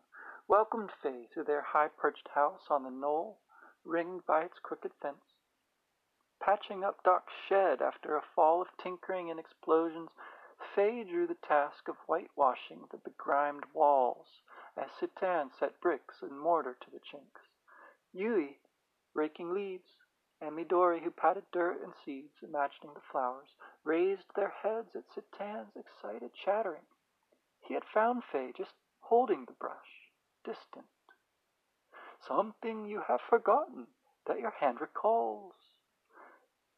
welcomed 0.50 0.90
Fei 1.00 1.28
to 1.32 1.44
their 1.44 1.62
high-perched 1.62 2.26
house 2.34 2.62
on 2.70 2.82
the 2.82 2.90
knoll, 2.90 3.38
ringed 3.84 4.26
by 4.26 4.42
its 4.42 4.58
crooked 4.60 4.90
fence. 5.00 5.38
Patching 6.42 6.82
up 6.82 7.04
Doc's 7.04 7.32
shed 7.48 7.80
after 7.80 8.16
a 8.16 8.24
fall 8.34 8.60
of 8.60 8.66
tinkering 8.82 9.30
and 9.30 9.38
explosions, 9.38 10.10
Fei 10.74 11.04
drew 11.04 11.28
the 11.28 11.38
task 11.46 11.86
of 11.86 11.94
whitewashing 12.08 12.80
the 12.90 12.96
begrimed 12.96 13.62
walls 13.72 14.26
as 14.76 14.90
Citan 14.98 15.52
set 15.56 15.80
bricks 15.80 16.16
and 16.20 16.36
mortar 16.36 16.76
to 16.80 16.90
the 16.90 16.98
chinks. 16.98 17.42
Yui, 18.12 18.58
raking 19.14 19.54
leaves, 19.54 19.92
and 20.40 20.58
Midori, 20.58 21.00
who 21.00 21.12
patted 21.12 21.44
dirt 21.52 21.80
and 21.80 21.92
seeds, 22.04 22.42
imagining 22.42 22.92
the 22.94 23.06
flowers, 23.12 23.50
raised 23.84 24.26
their 24.34 24.52
heads 24.64 24.96
at 24.96 25.08
Citan's 25.14 25.76
excited 25.76 26.32
chattering. 26.44 26.86
He 27.60 27.74
had 27.74 27.84
found 27.94 28.24
Fei 28.32 28.52
just 28.56 28.74
holding 28.98 29.44
the 29.44 29.52
brush 29.52 29.99
distant. 30.44 30.86
Something 32.26 32.86
you 32.86 33.02
have 33.08 33.20
forgotten 33.28 33.86
that 34.26 34.40
your 34.40 34.52
hand 34.60 34.80
recalls. 34.80 35.54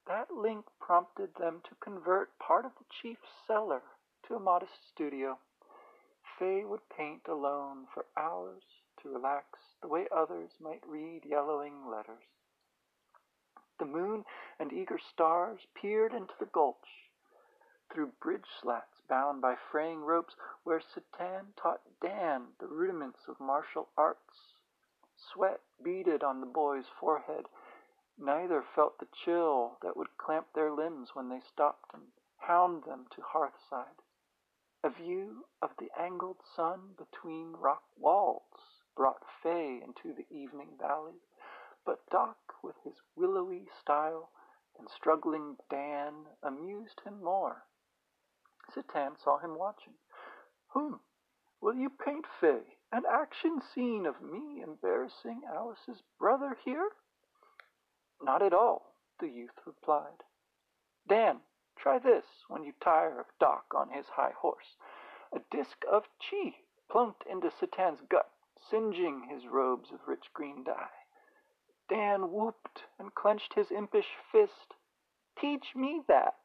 That 0.07 0.31
link 0.31 0.65
prompted 0.81 1.31
them 1.39 1.61
to 1.65 1.75
convert 1.83 2.39
part 2.39 2.65
of 2.65 2.73
the 2.79 2.85
chief's 3.03 3.29
cellar 3.47 3.83
to 4.27 4.35
a 4.35 4.41
modest 4.41 4.89
studio. 4.93 5.39
Fei 6.39 6.65
would 6.65 6.89
paint 6.97 7.23
alone 7.29 7.87
for 7.93 8.07
hours 8.17 8.63
to 9.03 9.09
relax 9.09 9.47
the 9.81 9.89
way 9.89 10.07
others 10.15 10.51
might 10.61 10.83
read 10.87 11.23
yellowing 11.25 11.87
letters. 11.91 12.25
The 13.79 13.85
moon 13.87 14.25
and 14.59 14.73
eager 14.73 14.99
stars 15.13 15.61
peered 15.75 16.13
into 16.13 16.35
the 16.39 16.47
gulch 16.47 17.11
through 17.93 18.13
bridge 18.21 18.47
slats 18.61 18.92
bound 19.13 19.43
by 19.43 19.55
fraying 19.71 20.01
ropes 20.01 20.35
where 20.65 20.81
Citan 20.81 21.55
taught 21.55 21.83
Dan 22.01 22.47
the 22.59 22.67
rudiments 22.67 23.29
of 23.29 23.39
martial 23.39 23.91
arts. 23.95 24.55
Sweat 25.15 25.61
beaded 25.85 26.23
on 26.23 26.41
the 26.41 26.47
boy's 26.47 26.87
forehead. 26.99 27.45
Neither 28.17 28.63
felt 28.75 28.99
the 28.99 29.09
chill 29.23 29.77
that 29.83 29.99
would 29.99 30.17
clamp 30.17 30.47
their 30.55 30.73
limbs 30.73 31.11
when 31.13 31.29
they 31.29 31.41
stopped 31.41 31.93
and 31.93 32.05
hound 32.39 32.85
them 32.85 33.05
to 33.15 33.21
hearthside. 33.21 34.01
A 34.83 34.89
view 34.89 35.45
of 35.61 35.73
the 35.79 35.91
angled 36.01 36.41
sun 36.57 36.95
between 36.97 37.53
rock 37.53 37.83
walls 37.99 38.81
brought 38.97 39.27
Fei 39.43 39.83
into 39.85 40.15
the 40.15 40.35
evening 40.35 40.71
valley, 40.81 41.21
but 41.85 42.09
Doc, 42.09 42.39
with 42.63 42.77
his 42.83 42.97
willowy 43.15 43.69
style, 43.79 44.31
and 44.79 44.89
struggling 44.89 45.59
Dan 45.69 46.15
amused 46.43 47.03
him 47.05 47.23
more. 47.23 47.67
Citan 48.71 49.19
saw 49.23 49.39
him 49.39 49.59
watching. 49.59 49.95
Whom? 50.69 51.01
Will 51.61 51.75
you 51.75 51.91
paint 51.91 52.27
Fei? 52.41 52.77
An 52.93 53.05
action 53.11 53.61
scene 53.75 54.07
of 54.07 54.21
me 54.21 54.63
embarrassing 54.63 55.43
Alice's 55.49 56.03
brother 56.19 56.57
here? 56.65 56.91
Not 58.21 58.43
at 58.43 58.53
all, 58.53 58.95
the 59.19 59.29
youth 59.29 59.59
replied. 59.67 60.23
Dan, 61.09 61.41
Try 61.83 61.99
this 61.99 62.45
when 62.47 62.63
you 62.63 62.75
tire 62.81 63.19
of 63.19 63.27
Doc 63.41 63.75
on 63.75 63.91
his 63.91 64.07
high 64.07 64.31
horse. 64.33 64.77
A 65.33 65.41
disk 65.51 65.85
of 65.91 66.05
chi 66.21 66.59
plunked 66.89 67.27
into 67.27 67.51
Citan's 67.51 68.01
gut, 68.03 68.31
singeing 68.71 69.25
his 69.25 69.49
robes 69.49 69.91
of 69.91 70.07
rich 70.07 70.33
green 70.33 70.63
dye. 70.63 70.91
Dan 71.89 72.31
whooped 72.31 72.85
and 72.99 73.15
clenched 73.15 73.55
his 73.55 73.73
impish 73.73 74.15
fist. 74.31 74.75
Teach 75.37 75.75
me 75.75 76.03
that. 76.07 76.37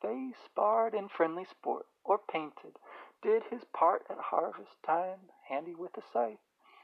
They 0.00 0.32
sparred 0.44 0.94
in 0.94 1.08
friendly 1.08 1.44
sport, 1.44 1.88
or 2.04 2.18
painted, 2.18 2.78
did 3.20 3.42
his 3.42 3.64
part 3.64 4.06
at 4.08 4.18
harvest 4.18 4.80
time, 4.84 5.32
handy 5.42 5.74
with 5.74 5.96
a 5.96 6.02
scythe, 6.02 6.38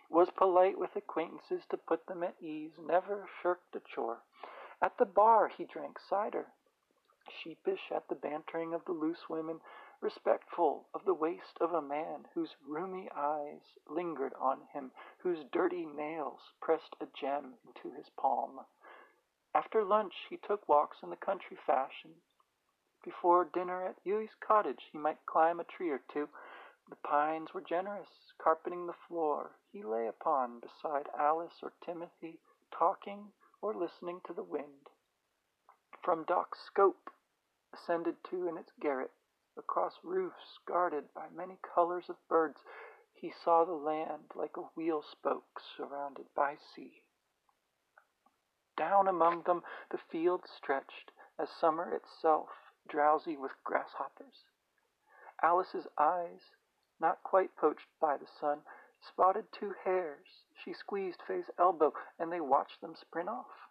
was 0.08 0.32
polite 0.32 0.76
with 0.76 0.96
acquaintances 0.96 1.64
to 1.66 1.76
put 1.76 2.06
them 2.06 2.24
at 2.24 2.42
ease, 2.42 2.76
never 2.76 3.28
shirked 3.40 3.76
a 3.76 3.80
chore. 3.80 4.24
At 4.82 4.96
the 4.96 5.06
bar 5.06 5.46
he 5.46 5.64
drank 5.64 6.00
cider, 6.00 6.52
sheepish 7.28 7.92
at 7.92 8.08
the 8.08 8.16
bantering 8.16 8.74
of 8.74 8.84
the 8.84 8.90
loose 8.90 9.28
women, 9.28 9.60
respectful 10.00 10.88
of 10.92 11.04
the 11.04 11.14
waist 11.14 11.56
of 11.60 11.72
a 11.72 11.80
man 11.80 12.26
whose 12.34 12.56
rheumy 12.66 13.08
eyes 13.14 13.62
lingered 13.86 14.34
on 14.34 14.62
him, 14.72 14.90
whose 15.18 15.44
dirty 15.44 15.86
nails 15.86 16.52
pressed 16.60 16.96
a 17.00 17.06
gem 17.06 17.54
into 17.64 17.92
his 17.92 18.08
palm. 18.10 18.66
After 19.54 19.84
lunch 19.84 20.26
he 20.28 20.36
took 20.36 20.68
walks 20.68 21.00
in 21.04 21.10
the 21.10 21.16
country 21.16 21.56
fashion. 21.64 22.20
Before 23.04 23.44
dinner 23.44 23.84
at 23.84 24.00
Yui's 24.02 24.34
cottage 24.40 24.88
he 24.90 24.96
might 24.96 25.26
climb 25.26 25.60
a 25.60 25.64
tree 25.64 25.90
or 25.90 25.98
two. 26.10 26.30
The 26.88 26.96
pines 26.96 27.52
were 27.52 27.60
generous, 27.60 28.32
carpeting 28.38 28.86
the 28.86 28.94
floor 28.94 29.50
he 29.70 29.82
lay 29.82 30.06
upon 30.06 30.60
beside 30.60 31.10
Alice 31.18 31.62
or 31.62 31.74
Timothy, 31.84 32.40
talking 32.70 33.34
or 33.60 33.74
listening 33.74 34.22
to 34.22 34.32
the 34.32 34.42
wind. 34.42 34.88
From 36.02 36.24
Doc's 36.24 36.60
scope, 36.60 37.10
ascended 37.74 38.24
to 38.24 38.48
in 38.48 38.56
its 38.56 38.72
garret, 38.80 39.12
across 39.54 40.02
roofs 40.02 40.58
guarded 40.64 41.12
by 41.12 41.28
many 41.28 41.58
colors 41.74 42.08
of 42.08 42.16
birds, 42.28 42.64
he 43.12 43.30
saw 43.30 43.66
the 43.66 43.72
land 43.72 44.32
like 44.34 44.56
a 44.56 44.70
wheel 44.74 45.02
spoke 45.02 45.60
surrounded 45.76 46.26
by 46.34 46.56
sea. 46.56 47.02
Down 48.78 49.08
among 49.08 49.42
them 49.42 49.62
the 49.90 49.98
fields 49.98 50.50
stretched, 50.50 51.12
as 51.38 51.50
summer 51.50 51.92
itself, 51.92 52.63
drowsy 52.88 53.36
with 53.36 53.52
grasshoppers. 53.64 54.44
Alice's 55.42 55.86
eyes, 55.98 56.40
not 57.00 57.22
quite 57.22 57.56
poached 57.56 57.88
by 58.00 58.16
the 58.16 58.26
sun, 58.40 58.60
spotted 59.00 59.44
two 59.52 59.74
hares. 59.84 60.44
She 60.54 60.72
squeezed 60.72 61.20
Fei's 61.26 61.50
elbow, 61.58 61.92
and 62.18 62.32
they 62.32 62.40
watched 62.40 62.80
them 62.80 62.94
sprint 62.94 63.28
off. 63.28 63.68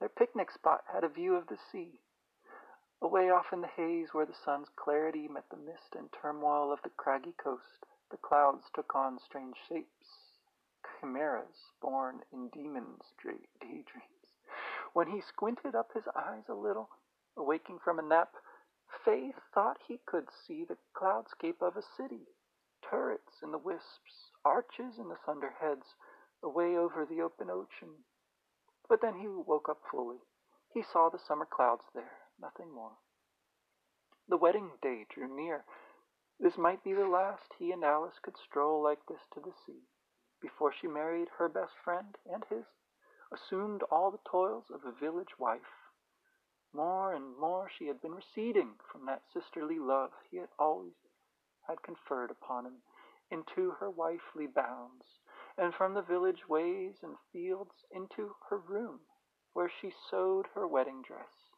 Their 0.00 0.08
picnic 0.08 0.50
spot 0.50 0.84
had 0.92 1.04
a 1.04 1.08
view 1.08 1.34
of 1.34 1.46
the 1.46 1.58
sea. 1.70 2.00
Away 3.00 3.30
off 3.30 3.52
in 3.52 3.60
the 3.60 3.68
haze, 3.68 4.12
where 4.12 4.26
the 4.26 4.34
sun's 4.34 4.68
clarity 4.74 5.28
met 5.28 5.48
the 5.50 5.56
mist 5.56 5.94
and 5.96 6.10
turmoil 6.12 6.72
of 6.72 6.82
the 6.82 6.90
craggy 6.90 7.34
coast, 7.42 7.86
the 8.10 8.16
clouds 8.16 8.64
took 8.74 8.94
on 8.94 9.18
strange 9.18 9.56
shapes, 9.68 10.32
chimeras 10.98 11.72
born 11.80 12.22
in 12.32 12.48
demons' 12.48 13.12
daydreams. 13.22 14.34
When 14.94 15.08
he 15.08 15.20
squinted 15.20 15.74
up 15.74 15.92
his 15.92 16.08
eyes 16.16 16.48
a 16.48 16.54
little, 16.54 16.90
awaking 17.38 17.78
from 17.78 17.98
a 17.98 18.02
nap, 18.02 18.34
Fei 19.04 19.32
thought 19.54 19.78
he 19.86 20.00
could 20.06 20.28
see 20.46 20.64
the 20.64 20.76
cloudscape 20.94 21.62
of 21.62 21.76
a 21.76 21.82
city, 21.96 22.26
turrets 22.82 23.42
in 23.42 23.52
the 23.52 23.58
wisps, 23.58 24.32
arches 24.44 24.98
in 24.98 25.08
the 25.08 25.18
thunderheads, 25.24 25.94
away 26.42 26.76
over 26.76 27.06
the 27.06 27.22
open 27.22 27.48
ocean. 27.50 28.04
But 28.88 29.00
then 29.00 29.18
he 29.18 29.28
woke 29.28 29.68
up 29.68 29.82
fully. 29.90 30.18
He 30.72 30.82
saw 30.82 31.08
the 31.08 31.18
summer 31.18 31.46
clouds 31.46 31.84
there, 31.94 32.18
nothing 32.40 32.72
more. 32.72 32.98
The 34.28 34.36
wedding 34.36 34.72
day 34.82 35.06
drew 35.08 35.34
near. 35.34 35.64
This 36.40 36.56
might 36.58 36.84
be 36.84 36.92
the 36.92 37.08
last 37.08 37.54
he 37.58 37.72
and 37.72 37.84
Alice 37.84 38.18
could 38.22 38.36
stroll 38.36 38.82
like 38.82 39.04
this 39.06 39.22
to 39.34 39.40
the 39.40 39.52
sea, 39.66 39.82
before 40.40 40.72
she 40.72 40.86
married 40.86 41.28
her 41.38 41.48
best 41.48 41.72
friend 41.84 42.16
and 42.30 42.44
his, 42.48 42.64
assumed 43.32 43.82
all 43.90 44.10
the 44.10 44.20
toils 44.30 44.70
of 44.70 44.84
a 44.84 44.92
village 44.92 45.38
wife. 45.38 45.87
More 46.74 47.14
and 47.14 47.36
more 47.38 47.70
she 47.70 47.86
had 47.86 48.00
been 48.02 48.14
receding 48.14 48.78
from 48.92 49.06
that 49.06 49.22
sisterly 49.32 49.78
love 49.78 50.12
he 50.30 50.36
had 50.36 50.50
always 50.58 50.94
had 51.66 51.82
conferred 51.82 52.30
upon 52.30 52.66
him 52.66 52.82
into 53.30 53.70
her 53.72 53.90
wifely 53.90 54.46
bounds, 54.46 55.18
and 55.56 55.74
from 55.74 55.94
the 55.94 56.02
village 56.02 56.46
ways 56.48 57.02
and 57.02 57.18
fields 57.32 57.84
into 57.90 58.36
her 58.48 58.58
room, 58.58 59.00
where 59.54 59.68
she 59.68 59.90
sewed 59.90 60.46
her 60.48 60.66
wedding 60.66 61.00
dress. 61.02 61.50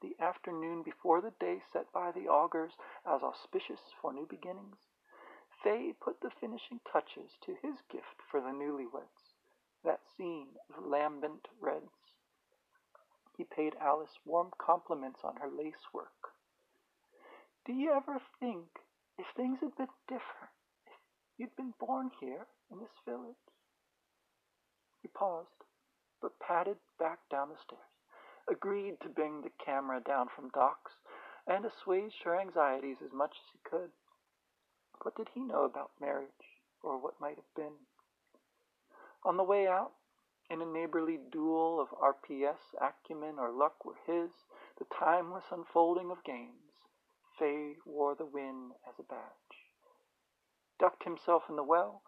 The 0.00 0.16
afternoon 0.18 0.82
before 0.82 1.20
the 1.20 1.32
day 1.32 1.62
set 1.72 1.92
by 1.92 2.10
the 2.10 2.26
augurs 2.26 2.72
as 3.04 3.22
auspicious 3.22 3.92
for 4.00 4.12
new 4.14 4.26
beginnings, 4.26 4.78
Fei 5.62 5.92
put 5.92 6.20
the 6.20 6.30
finishing 6.30 6.80
touches 6.90 7.36
to 7.42 7.54
his 7.56 7.82
gift 7.90 8.22
for 8.30 8.40
the 8.40 8.52
newlyweds, 8.52 9.34
that 9.84 10.00
scene 10.16 10.56
of 10.74 10.86
lambent 10.86 11.48
reds. 11.60 11.99
He 13.40 13.44
paid 13.44 13.74
Alice 13.80 14.18
warm 14.26 14.50
compliments 14.58 15.20
on 15.24 15.36
her 15.36 15.48
lace 15.48 15.94
work. 15.94 16.36
Do 17.64 17.72
you 17.72 17.90
ever 17.90 18.20
think 18.38 18.66
if 19.16 19.24
things 19.34 19.60
had 19.60 19.74
been 19.76 19.88
different, 20.06 20.52
if 20.84 21.38
you'd 21.38 21.56
been 21.56 21.72
born 21.80 22.10
here 22.20 22.46
in 22.70 22.80
this 22.80 23.00
village? 23.08 23.40
He 25.00 25.08
paused, 25.08 25.64
but 26.20 26.38
padded 26.38 26.76
back 26.98 27.20
down 27.30 27.48
the 27.48 27.56
stairs, 27.64 27.80
agreed 28.46 29.00
to 29.00 29.08
bring 29.08 29.40
the 29.40 29.52
camera 29.64 30.02
down 30.02 30.28
from 30.36 30.50
Doc's, 30.50 30.92
and 31.46 31.64
assuaged 31.64 32.22
her 32.24 32.38
anxieties 32.38 32.98
as 33.02 33.10
much 33.14 33.32
as 33.32 33.52
he 33.54 33.58
could. 33.64 33.90
What 35.00 35.16
did 35.16 35.30
he 35.32 35.40
know 35.40 35.64
about 35.64 35.92
marriage, 35.98 36.60
or 36.82 36.98
what 36.98 37.18
might 37.18 37.36
have 37.36 37.54
been? 37.56 37.72
On 39.24 39.38
the 39.38 39.42
way 39.42 39.66
out, 39.66 39.92
in 40.50 40.60
a 40.60 40.66
neighborly 40.66 41.18
duel 41.30 41.80
of 41.80 41.88
RPS, 41.90 42.74
acumen, 42.80 43.38
or 43.38 43.52
luck 43.52 43.84
were 43.84 43.94
his, 44.04 44.30
the 44.78 44.84
timeless 44.98 45.44
unfolding 45.52 46.10
of 46.10 46.24
games. 46.24 46.74
Fei 47.38 47.76
wore 47.86 48.16
the 48.16 48.26
win 48.26 48.72
as 48.88 48.98
a 48.98 49.04
badge. 49.04 49.70
Ducked 50.78 51.04
himself 51.04 51.44
in 51.48 51.54
the 51.54 51.62
well, 51.62 52.02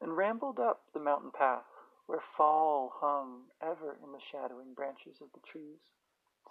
and 0.00 0.16
rambled 0.16 0.58
up 0.58 0.82
the 0.92 1.00
mountain 1.00 1.30
path, 1.30 1.64
where 2.06 2.22
fall 2.36 2.92
hung 3.00 3.44
ever 3.62 3.96
in 4.02 4.12
the 4.12 4.20
shadowing 4.32 4.74
branches 4.74 5.20
of 5.20 5.28
the 5.32 5.46
trees, 5.46 5.80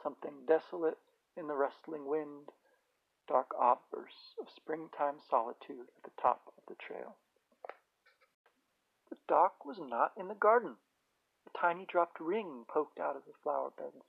something 0.02 0.46
desolate 0.48 0.98
in 1.36 1.48
the 1.48 1.56
rustling 1.56 2.06
wind, 2.08 2.50
dark 3.28 3.48
outbursts 3.62 4.36
of 4.40 4.48
springtime 4.56 5.16
solitude 5.30 5.88
at 5.98 6.04
the 6.04 6.22
top 6.22 6.54
of 6.58 6.64
the 6.68 6.76
trail. 6.76 7.16
The 9.10 9.18
Doc 9.28 9.66
was 9.66 9.80
not 9.80 10.14
in 10.18 10.28
the 10.28 10.36
garden. 10.36 10.78
Tiny 11.60 11.86
dropped 11.86 12.20
ring 12.20 12.66
poked 12.68 13.00
out 13.00 13.16
of 13.16 13.26
the 13.26 13.34
flower 13.42 13.72
beds. 13.72 14.04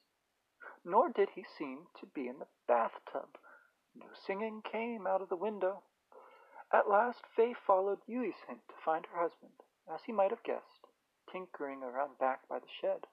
Nor 0.85 1.09
did 1.09 1.31
he 1.31 1.45
seem 1.45 1.87
to 2.01 2.07
be 2.07 2.29
in 2.29 2.39
the 2.39 2.49
bathtub. 2.67 3.39
No 3.95 4.07
singing 4.15 4.63
came 4.63 5.07
out 5.07 5.23
of 5.23 5.29
the 5.29 5.37
window. 5.37 5.83
At 6.73 6.89
last 6.89 7.25
Fei 7.35 7.55
followed 7.55 8.01
Yui's 8.07 8.41
hint 8.49 8.69
to 8.69 8.75
find 8.85 9.07
her 9.07 9.21
husband, 9.21 9.63
as 9.89 10.03
he 10.05 10.13
might 10.13 10.31
have 10.31 10.43
guessed, 10.43 10.87
tinkering 11.31 11.83
around 11.83 12.19
back 12.19 12.49
by 12.49 12.59
the 12.59 12.69
shed. 12.69 13.07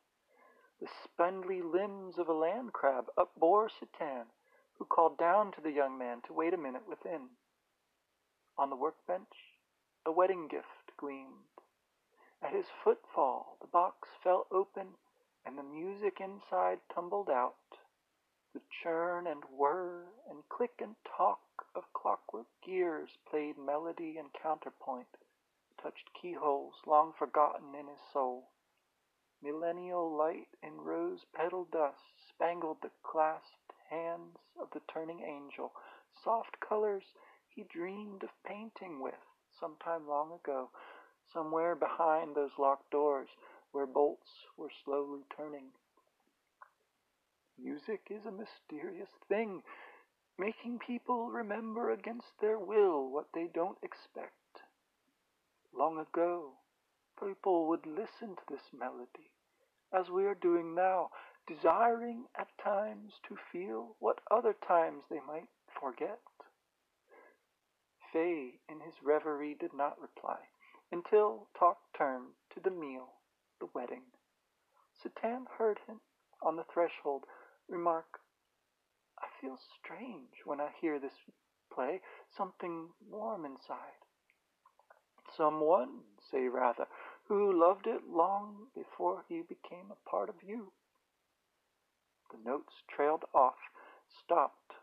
The 0.82 0.88
spindly 1.04 1.62
limbs 1.62 2.17
of 2.17 2.28
a 2.28 2.34
land 2.34 2.74
crab 2.74 3.12
upbore 3.15 3.69
Citan, 3.69 4.26
who 4.74 4.86
called 4.86 5.17
down 5.17 5.52
to 5.52 5.62
the 5.62 5.72
young 5.72 5.98
man 5.98 6.22
to 6.22 6.34
wait 6.34 6.54
a 6.54 6.58
minute 6.58 6.88
within. 6.88 7.30
On 8.58 8.69
the 8.69 8.76
workbench, 8.76 9.60
a 10.06 10.12
wedding 10.12 10.48
gift 10.48 10.91
gleamed. 10.98 11.53
At 12.43 12.51
his 12.51 12.67
footfall, 12.84 13.56
the 13.62 13.67
box 13.67 14.10
fell 14.21 14.47
open, 14.51 14.97
and 15.45 15.58
the 15.58 15.63
music 15.63 16.19
inside 16.19 16.82
tumbled 16.93 17.29
out. 17.29 17.56
The 18.53 18.62
churn 18.84 19.27
and 19.27 19.45
whir 19.45 20.08
and 20.29 20.47
click 20.49 20.82
and 20.82 20.97
talk 21.06 21.39
of 21.73 21.93
clockwork 21.93 22.47
gears 22.62 23.17
played 23.25 23.58
melody 23.58 24.17
and 24.17 24.34
counterpoint, 24.34 25.08
touched 25.82 26.13
keyholes 26.13 26.75
long 26.86 27.13
forgotten 27.13 27.73
in 27.75 27.88
his 27.88 28.01
soul. 28.12 28.51
Millennial 29.41 30.13
light 30.13 30.49
in 30.62 30.82
rose 30.82 31.23
petal 31.34 31.63
dust 31.63 32.27
spangled 32.27 32.82
the 32.82 32.91
clasped 33.03 33.71
hands 33.89 34.38
of 34.60 34.69
the 34.71 34.82
turning 34.82 35.21
angel, 35.21 35.73
soft 36.21 36.60
colors 36.60 37.06
he 37.47 37.63
dreamed 37.63 38.21
of 38.21 38.43
painting 38.43 38.99
with 38.99 39.25
sometime 39.49 40.06
long 40.08 40.34
ago, 40.34 40.69
somewhere 41.34 41.76
behind 41.76 42.36
those 42.36 42.52
locked 42.60 42.89
doors 42.91 43.28
where 43.72 43.88
bolts 43.88 44.30
were 44.56 44.69
slowly 44.86 45.22
turning. 45.36 45.72
Music 47.62 48.02
is 48.10 48.26
a 48.26 48.32
mysterious 48.32 49.10
thing, 49.28 49.62
making 50.38 50.80
people 50.80 51.30
remember 51.30 51.91
against 51.91 52.39
their 52.39 52.60
will 52.60 53.10
what 53.12 53.28
they 53.34 53.48
don't 53.54 53.78
expect. 53.84 54.62
Long 55.76 55.98
ago, 55.98 56.52
people 57.19 57.67
would 57.67 57.86
listen 57.86 58.36
to 58.36 58.43
this 58.50 58.74
melody, 58.78 59.32
as 59.91 60.10
we 60.10 60.26
are 60.26 60.36
doing 60.36 60.76
now, 60.76 61.10
desiring 61.48 62.26
at 62.39 62.48
times 62.63 63.13
to 63.28 63.36
feel 63.52 63.96
what 64.00 64.19
other 64.32 64.56
times 64.67 65.04
they 65.10 65.19
might 65.28 65.50
forget. 65.80 66.19
Fei, 68.12 68.60
in 68.69 68.80
his 68.82 68.93
reverie, 69.04 69.56
did 69.60 69.74
not 69.74 70.00
reply 70.00 70.38
until 70.93 71.47
talk 71.58 71.79
turned 71.97 72.29
to 72.53 72.60
the 72.63 72.69
meal, 72.69 73.10
the 73.60 73.67
wedding. 73.73 74.03
Citan 75.01 75.45
heard 75.58 75.79
him 75.88 75.99
on 76.43 76.56
the 76.56 76.65
threshold 76.71 77.23
remark, 77.67 78.19
I 79.19 79.25
feel 79.41 79.58
strange 79.79 80.45
when 80.45 80.62
I 80.62 80.69
hear 80.79 80.99
this 80.99 81.17
play, 81.73 82.01
something 82.38 82.89
warm 83.10 83.43
inside. 83.43 83.97
Someone, 85.36 86.01
say 86.32 86.47
rather, 86.47 86.86
who 87.27 87.60
loved 87.60 87.88
it 87.88 88.01
long 88.08 88.67
before 88.75 89.23
he 89.27 89.41
became 89.41 89.89
a 89.89 90.10
part 90.10 90.29
of 90.29 90.36
you. 90.45 90.71
The 92.32 92.38
notes 92.49 92.73
trailed 92.95 93.23
off, 93.34 93.58
stopped, 94.23 94.73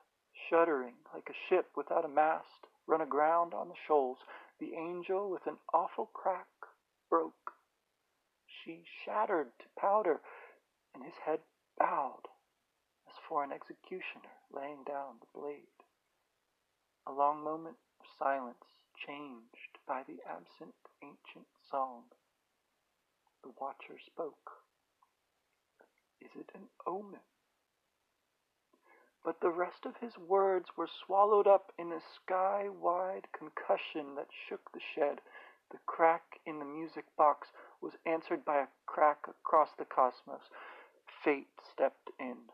shuddering 0.49 0.95
like 1.15 1.29
a 1.31 1.41
ship 1.49 1.67
without 1.77 2.05
a 2.05 2.09
mast, 2.09 2.67
run 2.89 3.01
aground 3.01 3.55
on 3.55 3.69
the 3.69 3.79
shoals. 3.87 4.19
The 4.61 4.75
angel, 4.75 5.31
with 5.31 5.47
an 5.47 5.57
awful 5.73 6.07
crack, 6.13 6.47
broke. 7.09 7.55
She 8.47 8.85
shattered 9.05 9.53
to 9.59 9.81
powder, 9.81 10.21
and 10.95 11.03
his 11.03 11.15
head 11.25 11.41
bowed 11.79 12.29
as 13.09 13.15
for 13.27 13.43
an 13.43 13.53
executioner 13.53 14.37
laying 14.53 14.85
down 14.85 15.17
the 15.21 15.41
blade. 15.41 15.81
A 17.07 17.13
long 17.13 17.43
moment 17.43 17.77
of 18.01 18.07
silence 18.19 18.65
changed 19.07 19.79
by 19.89 20.03
the 20.07 20.21
absent 20.29 20.75
ancient 21.03 21.49
song. 21.71 22.05
The 23.43 23.53
watcher 23.59 23.99
spoke. 24.05 24.51
Is 26.21 26.31
it 26.39 26.51
an 26.55 26.69
omen? 26.87 27.21
But 29.23 29.41
the 29.41 29.51
rest 29.51 29.85
of 29.85 29.97
his 29.99 30.17
words 30.17 30.77
were 30.77 30.87
swallowed 30.87 31.47
up 31.47 31.73
in 31.79 31.93
a 31.93 32.01
sky 32.01 32.69
wide 32.69 33.29
concussion 33.33 34.15
that 34.15 34.29
shook 34.33 34.73
the 34.73 34.81
shed. 34.81 35.21
The 35.71 35.79
crack 35.87 36.41
in 36.47 36.59
the 36.59 36.65
music 36.65 37.05
box 37.17 37.49
was 37.81 37.99
answered 38.07 38.45
by 38.45 38.59
a 38.59 38.69
crack 38.87 39.29
across 39.29 39.73
the 39.77 39.85
cosmos. 39.85 40.51
Fate 41.23 41.51
stepped 41.71 42.11
in. 42.19 42.51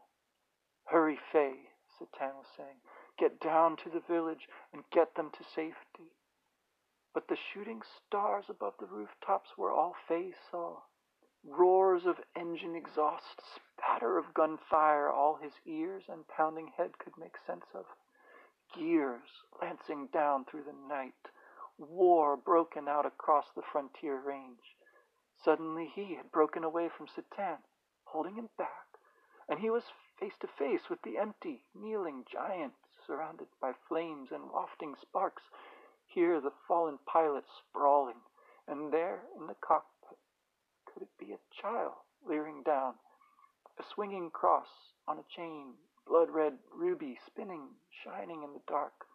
Hurry, 0.87 1.19
Fei, 1.33 1.71
Citan 1.99 2.35
was 2.37 2.47
saying. 2.57 2.81
Get 3.19 3.41
down 3.41 3.77
to 3.77 3.89
the 3.89 4.01
village 4.01 4.49
and 4.73 4.91
get 4.91 5.15
them 5.15 5.31
to 5.31 5.45
safety. 5.45 6.13
But 7.15 7.29
the 7.29 7.37
shooting 7.37 7.83
stars 7.83 8.51
above 8.51 8.75
the 8.79 8.87
rooftops 8.87 9.57
were 9.57 9.73
all 9.73 9.95
Fei 10.09 10.35
saw. 10.51 10.83
Roars 11.49 12.07
of 12.07 12.21
engine 12.35 12.75
exhaust, 12.75 13.41
spatter 13.41 14.19
of 14.19 14.35
gunfire, 14.35 15.09
all 15.09 15.37
his 15.37 15.53
ears 15.65 16.03
and 16.09 16.27
pounding 16.27 16.67
head 16.77 16.99
could 16.99 17.17
make 17.17 17.37
sense 17.39 17.67
of. 17.73 17.87
Gears 18.75 19.45
lancing 19.63 20.09
down 20.09 20.45
through 20.45 20.65
the 20.65 20.73
night. 20.73 21.29
War 21.79 22.37
broken 22.37 22.89
out 22.89 23.07
across 23.07 23.53
the 23.53 23.63
frontier 23.63 24.19
range. 24.19 24.77
Suddenly 25.37 25.87
he 25.87 26.17
had 26.17 26.33
broken 26.33 26.65
away 26.65 26.89
from 26.89 27.07
Citan, 27.07 27.63
holding 28.05 28.35
him 28.35 28.51
back, 28.59 28.99
and 29.49 29.61
he 29.61 29.71
was 29.71 29.93
face 30.19 30.37
to 30.41 30.49
face 30.49 30.91
with 30.91 31.01
the 31.03 31.17
empty, 31.17 31.63
kneeling 31.75 32.25
giant 32.25 32.75
surrounded 33.07 33.49
by 33.61 33.73
flames 33.73 34.33
and 34.33 34.51
wafting 34.51 34.97
sparks. 34.97 35.45
Here 36.07 36.41
the 36.41 36.51
fallen 36.67 36.99
pilot 37.07 37.45
sprawling, 37.49 38.21
and 38.67 38.93
there 38.93 39.23
in 39.37 39.47
the 39.47 39.55
cockpit 39.55 40.19
could 40.97 41.03
it 41.03 41.19
be 41.19 41.33
a 41.33 41.39
child 41.61 41.93
leering 42.27 42.63
down? 42.65 42.95
A 43.79 43.83
swinging 43.95 44.31
cross 44.31 44.69
on 45.09 45.19
a 45.19 45.35
chain, 45.35 45.75
blood 46.07 46.29
red 46.31 46.55
ruby 46.75 47.19
spinning, 47.27 47.69
shining 48.05 48.43
in 48.43 48.53
the 48.53 48.63
dark, 48.67 49.07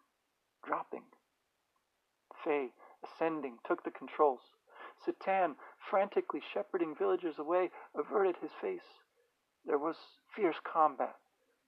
dropping. 0.64 1.04
Fei, 2.44 2.70
ascending, 3.04 3.58
took 3.66 3.82
the 3.84 3.90
controls. 3.90 4.40
Citan, 5.06 5.54
frantically 5.90 6.40
shepherding 6.52 6.94
villagers 6.98 7.38
away, 7.38 7.70
averted 7.96 8.36
his 8.40 8.52
face. 8.60 9.02
There 9.64 9.78
was 9.78 9.96
fierce 10.34 10.60
combat. 10.64 11.16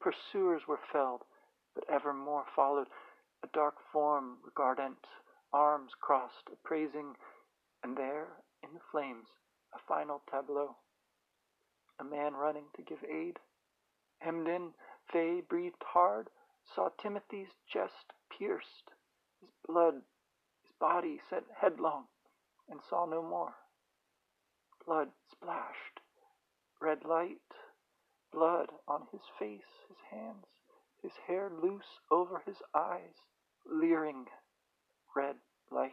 Pursuers 0.00 0.62
were 0.68 0.80
felled 0.92 1.22
but 1.74 1.88
evermore 1.90 2.44
followed 2.54 2.88
a 3.42 3.48
dark 3.52 3.74
form 3.92 4.38
regardant, 4.44 5.06
arms 5.52 5.92
crossed, 6.00 6.48
appraising, 6.52 7.14
and 7.82 7.96
there, 7.96 8.28
in 8.62 8.72
the 8.72 8.80
flames, 8.90 9.26
a 9.74 9.78
final 9.88 10.22
tableau. 10.30 10.76
A 12.00 12.04
man 12.04 12.34
running 12.34 12.66
to 12.76 12.82
give 12.82 13.04
aid. 13.04 13.38
Hemmed 14.18 14.48
in, 14.48 14.70
Fei 15.12 15.40
breathed 15.40 15.82
hard, 15.82 16.28
saw 16.74 16.88
Timothy's 17.00 17.54
chest 17.66 18.12
pierced, 18.30 18.90
his 19.40 19.50
blood, 19.66 19.94
his 20.62 20.72
body 20.80 21.20
sent 21.28 21.44
headlong, 21.60 22.04
and 22.70 22.80
saw 22.88 23.04
no 23.04 23.22
more. 23.22 23.54
Blood 24.86 25.08
splashed, 25.30 26.00
red 26.80 27.04
light, 27.04 27.38
blood 28.32 28.70
on 28.88 29.02
his 29.12 29.22
face, 29.38 29.84
his 29.88 29.98
hands 30.10 30.46
his 31.04 31.12
hair 31.26 31.50
loose 31.62 32.00
over 32.10 32.42
his 32.46 32.56
eyes, 32.74 33.14
leering 33.70 34.24
red 35.14 35.36
light. 35.70 35.92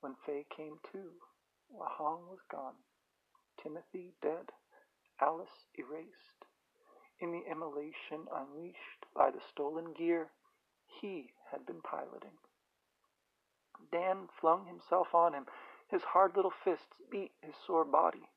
When 0.00 0.14
Fei 0.24 0.46
came 0.56 0.78
to, 0.92 1.10
Wahong 1.72 2.28
was 2.28 2.40
gone, 2.50 2.74
Timothy 3.62 4.14
dead, 4.22 4.52
Alice 5.20 5.66
erased. 5.78 6.44
In 7.20 7.32
the 7.32 7.44
immolation 7.50 8.26
unleashed 8.34 9.04
by 9.14 9.30
the 9.30 9.40
stolen 9.50 9.92
gear 9.92 10.30
he 11.00 11.32
had 11.50 11.66
been 11.66 11.82
piloting. 11.82 12.38
Dan 13.92 14.28
flung 14.40 14.66
himself 14.66 15.14
on 15.14 15.34
him. 15.34 15.46
His 15.88 16.02
hard 16.02 16.36
little 16.36 16.52
fists 16.64 16.94
beat 17.10 17.32
his 17.42 17.54
sore 17.66 17.84
body. 17.84 18.28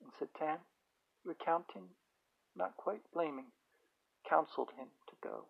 And 0.00 0.12
Citan, 0.12 0.58
recounting, 1.24 1.88
not 2.56 2.76
quite 2.76 3.02
blaming, 3.12 3.52
counseled 4.28 4.70
him 4.76 4.88
to 5.08 5.14
go. 5.22 5.46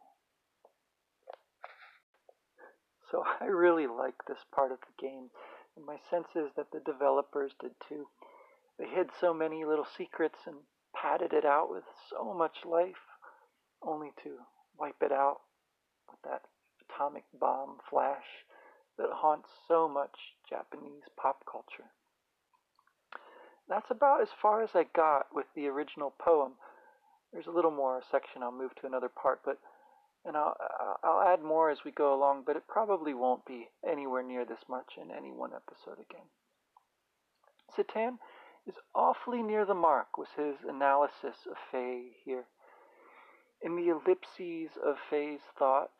So 3.11 3.25
I 3.41 3.47
really 3.47 3.87
like 3.87 4.25
this 4.27 4.45
part 4.55 4.73
of 4.73 4.79
the 4.81 5.07
game, 5.07 5.31
and 5.81 5.87
my 5.87 5.97
sense 6.11 6.29
is 6.37 6.53
that 6.57 6.71
the 6.73 6.81
developers 6.81 7.53
did 7.59 7.73
too. 7.89 8.07
They 8.79 8.85
hid 8.87 9.09
so 9.19 9.33
many 9.33 9.65
little 9.65 9.87
secrets 9.97 10.39
and 10.47 10.57
padded 10.95 11.33
it 11.33 11.47
out 11.47 11.71
with 11.71 11.85
so 12.11 12.35
much 12.35 12.67
life, 12.67 13.01
only 13.83 14.11
to 14.23 14.37
wipe 14.79 15.01
it 15.01 15.13
out 15.13 15.41
with 16.11 16.21
that 16.25 16.43
atomic 16.85 17.25
bomb 17.33 17.79
flash 17.89 18.45
that 18.99 19.09
haunts 19.11 19.49
so 19.67 19.89
much 19.89 20.13
Japanese 20.49 21.09
pop 21.17 21.45
culture. 21.51 21.89
That's 23.67 23.91
about 23.91 24.21
as 24.21 24.29
far 24.43 24.63
as 24.63 24.71
I 24.75 24.85
got 24.95 25.29
with 25.33 25.47
the 25.55 25.69
original 25.69 26.13
poem. 26.21 26.53
There's 27.33 27.47
a 27.47 27.53
little 27.53 27.71
more 27.71 28.03
section. 28.11 28.43
I'll 28.43 28.53
move 28.53 28.75
to 28.81 28.87
another 28.87 29.09
part, 29.09 29.41
but 29.47 29.59
and 30.25 30.37
I'll 30.37 30.57
I'll 31.03 31.23
add 31.23 31.43
more 31.43 31.71
as 31.71 31.79
we 31.85 31.91
go 31.91 32.15
along, 32.15 32.45
but 32.47 32.57
it 32.57 32.69
probably 32.69 33.15
won't 33.15 33.47
be 33.47 33.69
anywhere 33.89 34.23
near 34.23 34.45
this 34.45 34.65
much 34.69 34.93
in 35.01 35.11
any 35.11 35.33
one 35.33 35.51
episode 35.55 35.99
again. 36.01 36.27
Citan 37.77 38.19
is 38.67 38.75
awfully 38.95 39.43
near 39.43 39.65
the 39.65 39.75
mark 39.75 40.19
was 40.19 40.29
his 40.37 40.57
analysis 40.69 41.47
of 41.51 41.57
Fei 41.71 42.11
here. 42.25 42.45
In 43.63 43.77
the 43.77 43.89
ellipses 43.89 44.77
of 44.85 44.97
Fei's 45.11 45.41
thought 45.59 45.91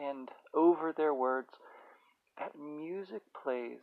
and 0.00 0.28
over 0.54 0.92
their 0.92 1.14
words, 1.14 1.50
that 2.38 2.58
music 2.58 3.22
plays, 3.42 3.80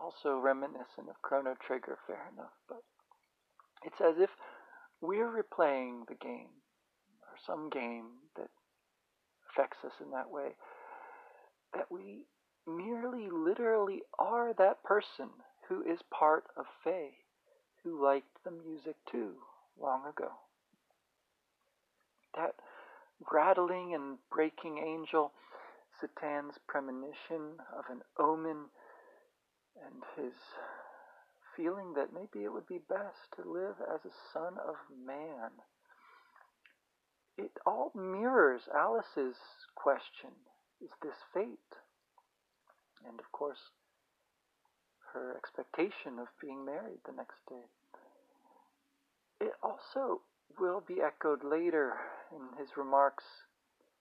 also 0.00 0.38
reminiscent 0.38 1.08
of 1.08 1.20
Chrono 1.22 1.54
Trigger, 1.60 1.98
fair 2.06 2.30
enough, 2.32 2.52
but 2.68 2.82
it's 3.84 4.00
as 4.00 4.18
if 4.18 4.30
we're 5.00 5.30
replaying 5.30 6.06
the 6.08 6.14
game 6.14 6.48
or 7.38 7.54
some 7.54 7.70
game 7.70 8.06
that 8.36 8.48
affects 9.50 9.78
us 9.84 9.92
in 10.02 10.10
that 10.10 10.30
way, 10.30 10.50
that 11.74 11.90
we 11.90 12.24
merely 12.66 13.28
literally 13.30 14.02
are 14.18 14.52
that 14.54 14.82
person 14.84 15.28
who 15.68 15.82
is 15.82 16.00
part 16.10 16.44
of 16.56 16.64
Fei, 16.84 17.10
who 17.84 18.02
liked 18.02 18.44
the 18.44 18.50
music 18.50 18.96
too 19.10 19.32
long 19.80 20.02
ago. 20.06 20.30
That 22.34 22.54
rattling 23.32 23.94
and 23.94 24.18
breaking 24.30 24.78
angel, 24.78 25.32
Citan's 26.00 26.58
premonition 26.66 27.58
of 27.76 27.84
an 27.90 28.00
omen, 28.18 28.66
and 29.84 30.02
his 30.16 30.34
feeling 31.56 31.94
that 31.94 32.12
maybe 32.12 32.44
it 32.44 32.52
would 32.52 32.66
be 32.66 32.80
best 32.88 33.32
to 33.36 33.50
live 33.50 33.76
as 33.92 34.00
a 34.04 34.14
son 34.32 34.54
of 34.58 34.76
man. 35.04 35.50
It 37.38 37.52
all 37.64 37.92
mirrors 37.94 38.62
Alice's 38.74 39.36
question 39.76 40.30
Is 40.82 40.90
this 41.00 41.14
fate? 41.32 41.78
And 43.06 43.20
of 43.20 43.30
course, 43.30 43.70
her 45.14 45.36
expectation 45.36 46.18
of 46.18 46.26
being 46.40 46.64
married 46.64 46.98
the 47.06 47.12
next 47.12 47.38
day. 47.48 47.64
It 49.40 49.54
also 49.62 50.22
will 50.58 50.80
be 50.80 51.00
echoed 51.00 51.44
later 51.44 51.94
in 52.32 52.58
his 52.58 52.76
remarks 52.76 53.24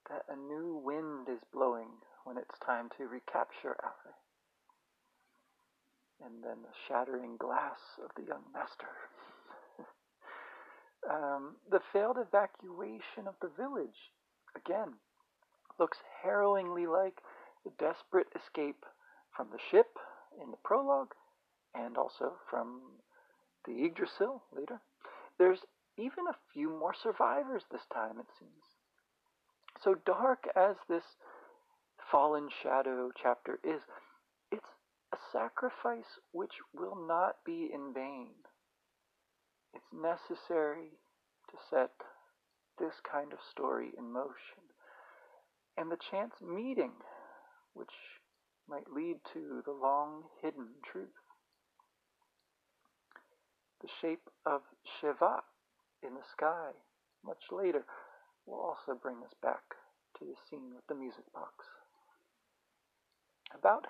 that 0.10 0.26
a 0.30 0.36
new 0.36 0.82
wind 0.84 1.30
is 1.30 1.44
blowing 1.54 2.02
when 2.24 2.38
it's 2.38 2.58
time 2.66 2.90
to 2.98 3.08
recapture 3.08 3.78
Alice. 3.84 4.18
And 6.26 6.44
then 6.44 6.64
the 6.64 6.74
shattering 6.88 7.38
glass 7.38 7.80
of 8.04 8.10
the 8.16 8.28
young 8.28 8.44
master. 8.52 8.90
Um, 11.10 11.56
the 11.70 11.82
failed 11.94 12.18
evacuation 12.18 13.28
of 13.28 13.36
the 13.42 13.50
village, 13.58 14.12
again, 14.56 14.94
looks 15.80 15.98
harrowingly 16.24 16.88
like 16.88 17.22
the 17.64 17.72
desperate 17.80 18.28
escape 18.36 18.86
from 19.36 19.48
the 19.52 19.60
ship 19.72 19.98
in 20.42 20.52
the 20.52 20.58
prologue 20.64 21.14
and 21.76 21.98
also 21.98 22.34
from 22.50 22.82
the 23.66 23.86
Yggdrasil 23.86 24.42
later. 24.56 24.80
There's 25.38 25.60
even 25.98 26.28
a 26.28 26.38
few 26.54 26.70
more 26.70 26.94
survivors 26.94 27.64
this 27.72 27.86
time, 27.94 28.20
it 28.20 28.28
seems. 28.40 28.64
So 29.84 29.96
dark 30.06 30.48
as 30.56 30.76
this 30.90 31.04
fallen 32.12 32.50
shadow 32.64 33.12
chapter 33.22 33.60
is, 33.64 33.82
it's 34.52 34.70
a 35.14 35.18
sacrifice 35.32 36.20
which 36.32 36.54
will 36.74 36.98
not 37.08 37.36
be 37.46 37.70
in 37.74 37.94
vain. 37.94 38.30
It's 39.78 39.94
necessary 39.94 40.90
to 41.52 41.58
set 41.70 41.92
this 42.80 42.96
kind 43.10 43.32
of 43.32 43.38
story 43.52 43.90
in 43.96 44.12
motion. 44.12 44.66
And 45.78 45.92
the 45.92 46.02
chance 46.10 46.34
meeting, 46.42 46.94
which 47.76 47.94
might 48.68 48.92
lead 48.92 49.18
to 49.34 49.62
the 49.66 49.72
long 49.72 50.24
hidden 50.42 50.70
truth. 50.84 51.22
The 53.82 53.88
shape 54.02 54.28
of 54.48 54.62
Shiva 55.00 55.44
in 56.02 56.16
the 56.16 56.26
sky 56.32 56.72
much 57.24 57.52
later 57.52 57.86
will 58.48 58.60
also 58.60 58.98
bring 59.00 59.18
us 59.18 59.36
back 59.44 59.76
to 60.18 60.26
the 60.26 60.36
scene 60.50 60.74
with 60.74 60.88
the 60.88 60.96
music 60.96 61.32
box. 61.36 61.66
About 63.54 63.86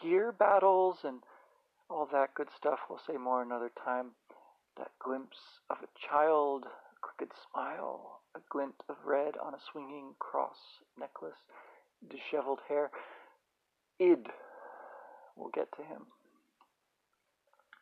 gear 0.00 0.32
battles 0.32 1.00
and 1.04 1.20
all 1.90 2.08
that 2.12 2.34
good 2.34 2.48
stuff, 2.56 2.78
we'll 2.88 3.00
say 3.06 3.18
more 3.18 3.42
another 3.42 3.70
time. 3.84 4.12
That 4.78 4.92
glimpse 5.02 5.60
of 5.70 5.78
a 5.82 5.90
child, 5.98 6.64
a 6.64 6.98
crooked 7.00 7.34
smile, 7.50 8.20
a 8.36 8.40
glint 8.48 8.76
of 8.88 8.96
red 9.04 9.34
on 9.36 9.54
a 9.54 9.60
swinging 9.72 10.14
cross 10.20 10.56
necklace, 10.98 11.38
disheveled 12.08 12.60
hair. 12.68 12.90
Id 13.98 14.28
will 15.36 15.50
get 15.52 15.72
to 15.76 15.82
him. 15.82 16.06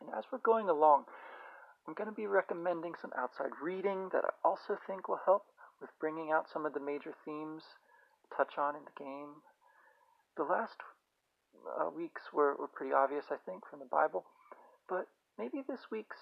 And 0.00 0.10
as 0.16 0.24
we're 0.32 0.38
going 0.38 0.68
along, 0.68 1.04
I'm 1.86 1.94
going 1.94 2.08
to 2.08 2.14
be 2.14 2.26
recommending 2.26 2.94
some 3.00 3.12
outside 3.16 3.52
reading 3.62 4.08
that 4.12 4.24
I 4.24 4.30
also 4.42 4.78
think 4.86 5.08
will 5.08 5.20
help 5.24 5.44
with 5.80 5.90
bringing 6.00 6.32
out 6.32 6.48
some 6.52 6.66
of 6.66 6.72
the 6.72 6.80
major 6.80 7.12
themes 7.24 7.62
touch 8.36 8.58
on 8.58 8.74
in 8.74 8.82
the 8.84 9.04
game. 9.04 9.42
The 10.36 10.44
last 10.44 10.76
uh, 11.78 11.90
weeks 11.90 12.22
were, 12.32 12.56
were 12.56 12.68
pretty 12.68 12.92
obvious, 12.92 13.26
I 13.30 13.36
think, 13.44 13.64
from 13.68 13.80
the 13.80 13.86
Bible, 13.86 14.24
but 14.88 15.08
maybe 15.38 15.62
this 15.66 15.90
week's 15.90 16.18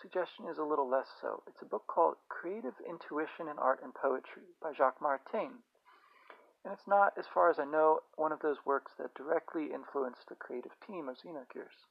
suggestion 0.00 0.46
is 0.50 0.58
a 0.58 0.64
little 0.64 0.88
less 0.88 1.08
so. 1.20 1.42
It's 1.46 1.62
a 1.62 1.66
book 1.68 1.86
called 1.86 2.16
Creative 2.28 2.74
Intuition 2.88 3.48
in 3.48 3.58
Art 3.58 3.80
and 3.82 3.94
Poetry 3.94 4.52
by 4.60 4.72
Jacques 4.72 5.00
Maritain. 5.00 5.62
And 6.64 6.72
it's 6.72 6.86
not, 6.86 7.12
as 7.16 7.26
far 7.32 7.48
as 7.48 7.58
I 7.58 7.64
know, 7.64 8.00
one 8.16 8.32
of 8.32 8.40
those 8.40 8.64
works 8.66 8.92
that 8.98 9.14
directly 9.14 9.72
influenced 9.72 10.28
the 10.28 10.34
creative 10.34 10.72
team 10.86 11.08
of 11.08 11.16
Xenogears. 11.16 11.86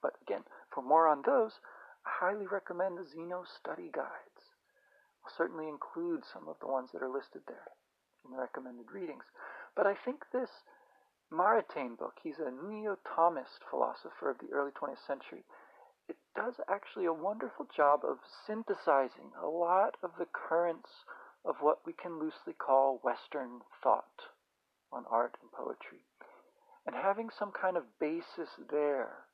But 0.00 0.14
again, 0.22 0.44
for 0.72 0.82
more 0.82 1.08
on 1.08 1.22
those, 1.26 1.60
I 2.06 2.10
highly 2.26 2.46
recommend 2.46 2.98
the 2.98 3.02
Xeno 3.02 3.44
study 3.46 3.90
guides. 3.92 4.54
I'll 5.24 5.34
certainly 5.36 5.68
include 5.68 6.24
some 6.24 6.48
of 6.48 6.56
the 6.60 6.66
ones 6.66 6.90
that 6.92 7.02
are 7.02 7.10
listed 7.10 7.42
there 7.46 7.70
in 8.24 8.32
the 8.32 8.38
recommended 8.38 8.90
readings. 8.92 9.24
But 9.76 9.86
I 9.86 9.94
think 9.94 10.24
this 10.32 10.50
Maritain 11.32 11.96
book, 11.96 12.18
he's 12.22 12.38
a 12.38 12.50
neo-Thomist 12.50 13.64
philosopher 13.70 14.30
of 14.30 14.38
the 14.38 14.52
early 14.52 14.70
20th 14.72 15.04
century, 15.06 15.44
it 16.12 16.18
does 16.36 16.60
actually 16.68 17.06
a 17.06 17.12
wonderful 17.12 17.66
job 17.74 18.04
of 18.04 18.18
synthesizing 18.46 19.32
a 19.42 19.46
lot 19.46 19.96
of 20.02 20.10
the 20.18 20.26
currents 20.26 20.90
of 21.42 21.56
what 21.62 21.86
we 21.86 21.94
can 21.94 22.18
loosely 22.18 22.52
call 22.52 23.00
Western 23.02 23.62
thought 23.82 24.28
on 24.92 25.06
art 25.10 25.38
and 25.40 25.50
poetry. 25.50 26.04
And 26.86 26.94
having 26.94 27.30
some 27.30 27.50
kind 27.50 27.78
of 27.78 27.98
basis 27.98 28.50
there 28.70 29.24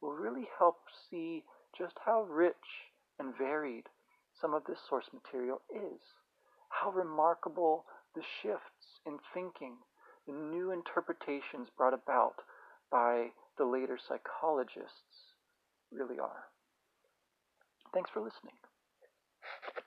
will 0.00 0.12
really 0.12 0.46
help 0.56 0.76
see 1.10 1.42
just 1.76 1.96
how 2.06 2.22
rich 2.22 2.86
and 3.18 3.36
varied 3.36 3.88
some 4.40 4.54
of 4.54 4.62
this 4.68 4.78
source 4.88 5.10
material 5.12 5.60
is. 5.74 6.00
How 6.68 6.92
remarkable 6.92 7.84
the 8.14 8.22
shifts 8.22 9.00
in 9.04 9.18
thinking, 9.34 9.74
the 10.28 10.32
new 10.32 10.70
interpretations 10.70 11.66
brought 11.76 11.94
about 11.94 12.36
by 12.92 13.32
the 13.58 13.64
later 13.64 13.98
psychologists 13.98 15.31
really 15.92 16.18
are. 16.18 16.44
Thanks 17.94 18.10
for 18.10 18.20
listening. 18.20 18.54